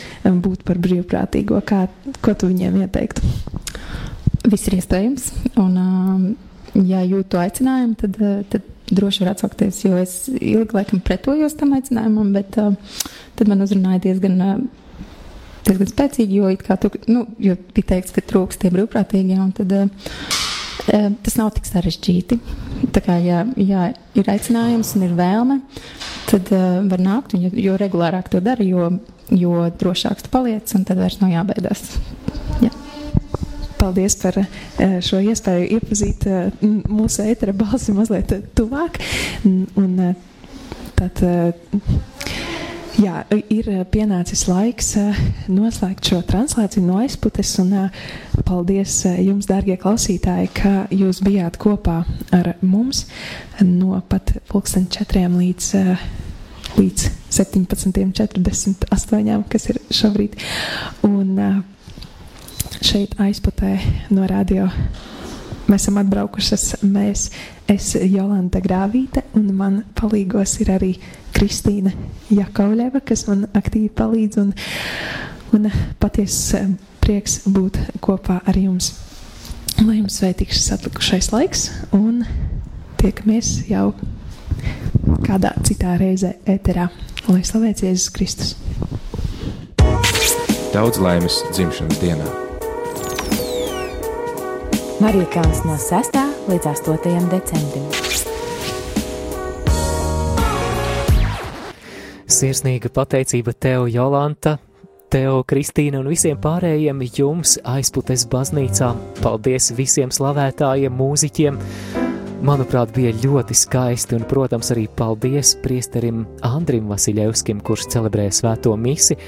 būt 0.44 0.66
par 0.68 0.80
brīvprātīgo? 0.82 1.62
Kā, 1.68 1.86
ko 2.24 2.36
tu 2.36 2.50
viņiem 2.52 2.82
ieteiktu? 2.84 3.24
Viss 4.50 4.68
ir 4.68 4.78
iespējams. 4.80 5.30
Un, 5.62 5.80
uh, 5.80 6.84
ja 6.88 7.02
jūtu 7.06 7.40
aicinājumu, 7.40 7.96
tad, 8.02 8.20
uh, 8.20 8.44
tad 8.52 8.68
droši 8.92 9.24
var 9.24 9.32
atsaukties, 9.32 9.82
jo 9.86 9.96
es 9.96 10.26
ilgi 10.34 10.76
laikam 10.76 11.00
pretojos 11.04 11.56
tam 11.56 11.72
aicinājumam, 11.78 12.32
bet 12.36 12.60
uh, 12.60 12.76
tad 13.38 13.50
man 13.52 13.64
uzrunāja 13.64 14.04
diezgan. 14.10 14.38
Uh, 14.40 14.62
diezgan 15.66 15.90
spēcīgi, 15.90 16.40
jo, 16.40 16.76
tu, 16.82 16.90
nu, 17.10 17.26
jo 17.42 17.56
bija 17.74 17.92
teikts, 17.94 18.14
ka 18.14 18.24
trūks 18.26 18.60
tie 18.62 18.72
brīvprātīgie. 18.74 19.38
Tad, 19.58 19.74
tas 20.86 21.36
nav 21.38 21.52
tik 21.56 21.66
sarežģīti. 21.68 22.38
Tā 22.92 23.02
kā, 23.04 23.16
ja, 23.22 23.44
ja 23.56 23.88
ir 24.18 24.30
aicinājums 24.32 24.94
un 24.98 25.06
ir 25.06 25.16
vēlme, 25.18 25.58
tad 26.30 26.50
uh, 26.54 26.80
var 26.90 27.02
nākt. 27.02 27.36
Jo, 27.38 27.52
jo 27.54 27.76
regulārāk 27.80 28.30
to 28.32 28.42
dara, 28.44 28.64
jo, 28.66 28.90
jo 29.30 29.66
drošāks 29.80 30.26
tu 30.26 30.32
paliec, 30.32 30.72
un 30.76 30.86
tad 30.88 31.00
vairs 31.02 31.20
nav 31.22 31.32
jābaidās. 31.34 31.84
Jā. 32.64 32.72
Paldies 33.82 34.14
par 34.20 34.36
šo 35.02 35.18
iespēju 35.26 35.78
iepazīt 35.78 36.28
mūsu 36.62 37.24
ētera 37.26 37.54
balsi 37.56 37.94
mazliet 37.96 38.30
tuvāk. 38.54 39.00
Un, 39.48 40.14
tad, 40.94 41.22
jā, 43.00 43.22
ir 43.52 43.68
pienācis 43.92 44.46
laiks 44.50 44.88
noslēgt 45.48 46.10
šo 46.10 46.22
translāciju 46.28 46.84
no 46.86 46.96
aizputes. 47.02 47.50
Un, 47.62 47.68
paldies 48.48 48.92
jums, 49.22 49.46
dārgie 49.48 49.76
klausītāji, 49.80 50.48
ka 50.56 50.72
jūs 50.92 51.22
bijāt 51.24 51.54
kopā 51.62 51.98
ar 52.34 52.46
mums 52.60 53.06
no 53.62 54.00
pat 54.08 54.32
pulksten 54.50 54.86
četriem 54.92 55.32
līdz 55.40 55.64
līdz 56.72 57.00
17.48, 57.32 59.42
kas 59.52 59.62
ir 59.68 59.76
šobrīd. 59.92 60.32
Un, 61.04 61.28
šeit 62.82 63.14
aizputē 63.20 63.76
no 64.14 64.26
radio. 64.28 64.68
Mēs 65.70 65.84
esam 65.84 66.00
atbraukušas, 66.02 66.82
mēs, 66.82 67.28
es, 67.74 67.92
Jolanta 67.96 68.60
Grāvīte, 68.62 69.24
un 69.38 69.50
man 69.56 69.82
palīgos 69.98 70.58
ir 70.62 70.72
arī 70.74 70.92
Kristīna 71.34 71.92
Jakovļeva, 72.32 73.02
kas 73.06 73.26
man 73.28 73.46
aktīvi 73.56 73.90
palīdz, 73.96 74.40
un, 74.42 74.52
un 75.56 75.70
patiesi 76.02 76.58
eh, 76.58 76.68
prieks 77.02 77.42
būt 77.46 77.80
kopā 78.04 78.40
ar 78.46 78.58
jums. 78.58 78.92
Lai 79.82 79.98
jums 79.98 80.20
sveitīgs 80.20 80.60
šis 80.60 80.74
atlikušais 80.76 81.32
laiks, 81.32 81.66
un 81.96 82.22
tiekamies 83.00 83.54
jau 83.70 83.90
kādā 85.26 85.54
citā 85.66 85.96
reizē 86.00 86.36
ēterā. 86.46 86.90
Lai 87.30 87.42
slavēts 87.46 87.86
Jēzus 87.86 88.14
Kristus! 88.14 88.54
Daudz 90.72 91.02
laimes 91.02 91.42
dzimšanas 91.52 92.00
dienā! 92.02 92.51
Kalns 95.02 95.64
no 95.66 95.74
6. 95.74 96.14
līdz 96.46 96.66
8. 96.70 97.24
decembrim. 97.26 97.86
Sirsnīga 102.30 102.86
pateicība 102.94 103.50
tev, 103.58 103.88
Jolanta, 103.90 104.60
tev, 105.10 105.40
Kristīna 105.50 105.98
un 105.98 106.06
visiem 106.06 106.38
pārējiem 106.38 107.02
jums 107.18 107.56
aizputes 107.66 108.28
baznīcā. 108.30 108.92
Paldies 109.18 109.72
visiem 109.74 110.14
slavētājiem, 110.14 110.94
mūziķiem! 110.94 111.58
Manuprāt, 112.46 112.94
bija 112.94 113.10
ļoti 113.24 113.58
skaisti, 113.58 114.20
un, 114.20 114.22
protams, 114.30 114.70
arī 114.70 114.86
paldies 114.86 115.56
priesterim 115.66 116.28
Andrim 116.46 116.86
Vasiljevskim, 116.94 117.58
kurš 117.58 117.90
celebrēja 117.96 118.38
svēto 118.38 118.78
misi, 118.78 119.18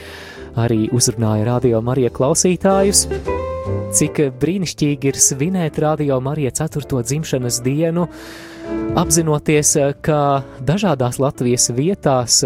arī 0.55 0.85
uzrunāja 0.95 1.51
radio 1.51 1.83
Marija 1.83 2.15
klausītājus. 2.15 3.09
Cik 3.95 4.19
brīnišķīgi 4.43 5.07
ir 5.07 5.19
svinēt 5.23 5.77
radio 5.79 6.17
Marija 6.19 6.51
4. 6.59 7.03
dzimšanas 7.07 7.61
dienu, 7.63 8.09
apzinoties, 8.99 9.71
ka 10.03 10.19
dažādās 10.67 11.21
Latvijas 11.23 11.69
vietās 11.77 12.41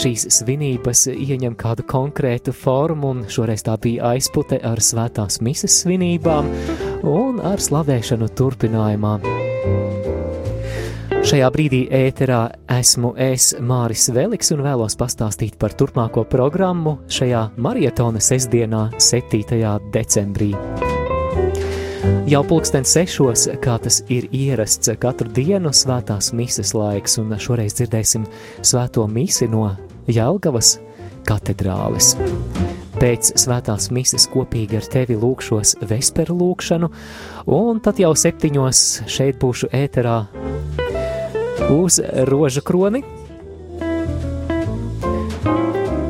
šīs 0.00 0.24
svinības 0.38 1.04
ieņem 1.12 1.58
kādu 1.60 1.84
konkrētu 1.84 2.56
formu, 2.56 3.12
un 3.12 3.22
šoreiz 3.28 3.66
tā 3.68 3.76
bija 3.76 4.14
aizpute 4.14 4.56
ar 4.64 4.80
svētās 4.80 5.42
mises 5.44 5.82
svinībām 5.82 6.48
un 7.04 7.44
ar 7.44 7.60
slavēšanu 7.60 8.32
turpinājumā. 8.40 9.18
Šajā 11.20 11.50
brīdī 11.52 11.78
ēterā 11.92 12.38
esmu 12.72 13.10
es 13.20 13.50
Māris 13.60 14.06
Veliks 14.16 14.54
un 14.54 14.62
vēlos 14.64 14.94
pastāstīt 14.96 15.58
par 15.60 15.74
turpmāko 15.76 16.22
programmu 16.24 16.94
šajā 17.12 17.42
marietona 17.60 18.22
sestdienā, 18.24 18.86
7. 18.96 19.42
decembrī. 19.92 20.54
Jau 22.30 22.40
pulksten 22.48 22.88
sešos, 22.88 23.50
kā 23.60 23.76
tas 23.84 24.00
ir 24.08 24.30
ierasts 24.32 24.94
katru 25.02 25.28
dienu, 25.36 25.74
svētās 25.76 26.32
mises 26.32 26.72
laiks, 26.72 27.18
un 27.20 27.36
šoreiz 27.36 27.76
dzirdēsim 27.76 28.24
svēto 28.64 29.04
misi 29.04 29.50
no 29.52 29.66
Jelgavas 30.08 30.78
katedrāles. 31.28 32.14
Pēc 32.96 33.34
svētās 33.36 33.90
mises 33.92 34.24
kopīgi 34.32 34.80
ar 34.80 34.88
tevi 34.96 35.20
lūkšos 35.20 35.82
vesperu 35.84 36.40
lūkšanu, 36.40 36.88
un 37.60 37.84
tad 37.84 38.00
jau 38.00 38.16
septiņos 38.16 38.86
šeit 39.04 39.36
būšu 39.44 39.68
ēterā 39.76 40.22
uz 41.70 42.00
rožu 42.26 42.62
kroni. 42.66 43.02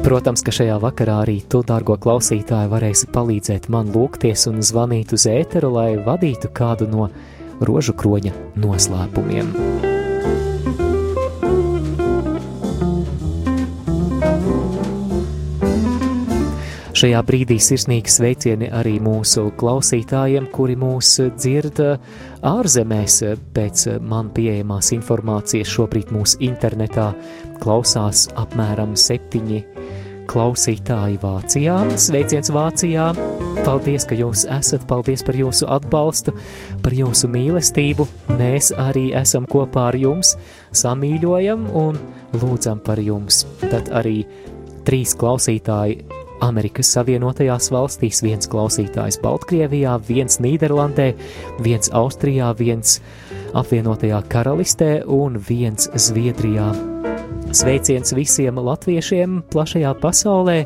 Protams, 0.01 0.43
ka 0.43 0.51
šajā 0.55 0.79
vakarā 0.81 1.21
arī 1.23 1.37
tu, 1.45 1.61
dārgo 1.67 1.95
klausītāji, 2.01 2.71
varēsi 2.73 3.11
palīdzēt 3.15 3.69
man 3.71 3.93
lūgties 3.95 4.49
un 4.51 4.65
zvanīt 4.65 5.13
uz 5.15 5.29
ēteru, 5.29 5.71
lai 5.77 5.93
vadītu 6.01 6.51
kādu 6.57 6.89
no 6.91 7.11
rožu 7.61 7.95
kroņa 7.95 8.35
noslēpumiem. 8.59 9.90
Šajā 17.01 17.21
brīdī 17.25 17.57
sirsnīgi 17.65 18.13
sveicieni 18.13 18.67
arī 18.77 18.99
mūsu 19.01 19.47
klausītājiem, 19.57 20.51
kuri 20.53 20.75
mūs 20.77 21.15
dzird 21.33 21.79
ārzemēs. 22.45 23.15
Pēc 23.57 23.85
man 24.05 24.29
pieejamās 24.37 24.91
informācijas 24.99 25.71
šobrīd 25.73 26.13
mūsu 26.13 26.43
internetā 26.45 27.07
klausās 27.63 28.27
apmēram 28.43 28.93
septiņi 29.01 29.63
klausītāji 30.29 31.17
Vācijā. 31.25 31.79
Sveiciens 31.97 32.53
Vācijā! 32.53 33.09
Paldies, 33.65 34.05
ka 34.05 34.21
jūs 34.21 34.45
esat, 34.61 34.85
paldies 34.91 35.25
par 35.25 35.41
jūsu 35.41 35.73
atbalstu, 35.73 36.37
par 36.85 37.01
jūsu 37.01 37.33
mīlestību. 37.33 38.11
Mēs 38.37 38.75
arī 38.77 39.09
esam 39.17 39.49
kopā 39.49 39.89
ar 39.95 40.03
jums, 40.05 40.37
samīļojam 40.77 41.65
un 41.73 42.05
lūdzam 42.37 42.85
par 42.85 43.01
jums. 43.01 43.47
Tad 43.65 43.89
arī 43.89 44.19
trīs 44.85 45.17
klausītāji 45.17 46.20
Amerikas 46.45 46.91
Savienotajās 46.95 47.71
valstīs, 47.73 48.23
viens 48.25 48.49
klausītājs 48.51 49.21
Baltkrievijā, 49.23 49.97
viens 50.09 50.41
Nīderlandē, 50.43 51.13
viens 51.65 51.93
Austrijā, 51.97 52.53
viens 52.59 52.99
apvienotajā 53.57 54.23
karalistē 54.31 54.91
un 55.05 55.39
viens 55.49 55.91
Zviedrijā. 55.95 56.71
Sveiciens 57.51 58.15
visiem 58.15 58.61
latviešiem 58.63 59.43
plašajā 59.51 59.95
pasaulē! 60.03 60.59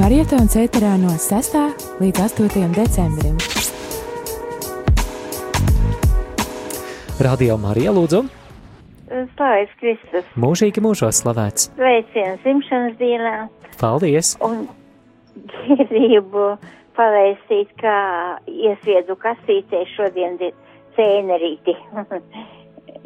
Marietons 0.00 0.56
ēterā 0.56 0.94
no 1.02 1.12
6. 1.20 1.58
līdz 2.00 2.22
8. 2.24 2.70
decembrim. 2.78 3.36
Radio 7.20 7.58
Marija 7.60 7.92
Lūdzu. 7.92 8.22
Slavēts 9.12 9.76
Kristus. 9.82 10.32
Mūžīgi 10.40 10.80
mūžos 10.88 11.20
slavēts. 11.20 11.68
Sveiciens 11.76 12.40
dzimšanas 12.48 12.96
dienā. 12.96 13.36
Paldies. 13.76 14.38
Un 14.40 14.64
gribu 15.92 16.54
pavēstīt, 16.96 17.76
kā 17.76 18.00
iesviedu 18.48 19.20
kastītē 19.20 19.84
šodien 19.98 20.40
cēnerīti. 20.96 21.80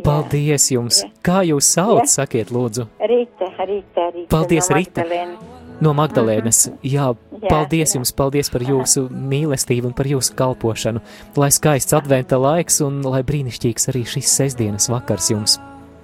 Paldies 0.04 0.70
jums! 0.72 1.02
Kā 1.26 1.42
jūs 1.46 1.68
sauc, 1.74 2.04
Jā. 2.04 2.10
sakiet, 2.20 2.52
lūdzu? 2.54 2.86
Rīta, 3.00 3.48
Rīta, 3.58 4.10
Rīta. 4.14 4.28
Paldies, 4.30 4.68
no. 4.70 4.76
Magdalēnas. 4.78 5.54
No 5.78 5.92
Magdalēnas. 5.94 6.60
Jā, 6.82 7.12
Jā, 7.14 7.48
paldies 7.50 7.94
jums, 7.94 8.10
paldies 8.18 8.50
par 8.50 8.64
jūsu 8.66 9.04
mīlestību 9.14 9.90
un 9.90 9.94
par 9.94 10.08
jūsu 10.10 10.34
kalpošanu. 10.38 11.02
Lai 11.38 11.50
skaists 11.54 11.94
adventa 11.94 12.38
laiks 12.40 12.80
un 12.82 13.00
lai 13.06 13.22
brīnišķīgs 13.26 13.90
arī 13.92 14.02
šis 14.08 14.32
sestdienas 14.40 14.90
vakars 14.90 15.30
jums. 15.30 15.58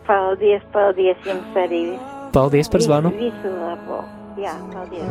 Paldies, 0.07 0.63
paldies 0.75 1.19
jums 1.27 1.59
arī. 1.59 1.85
Paldies 2.35 2.71
par 2.71 2.87
zvanu! 2.87 3.11
Visu, 3.19 3.33
visu 3.33 3.55
labo. 3.59 4.05
Jā, 4.39 4.55
paldies. 4.71 5.11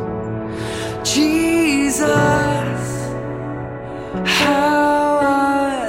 Jesus, 1.04 2.04
how 4.24 5.83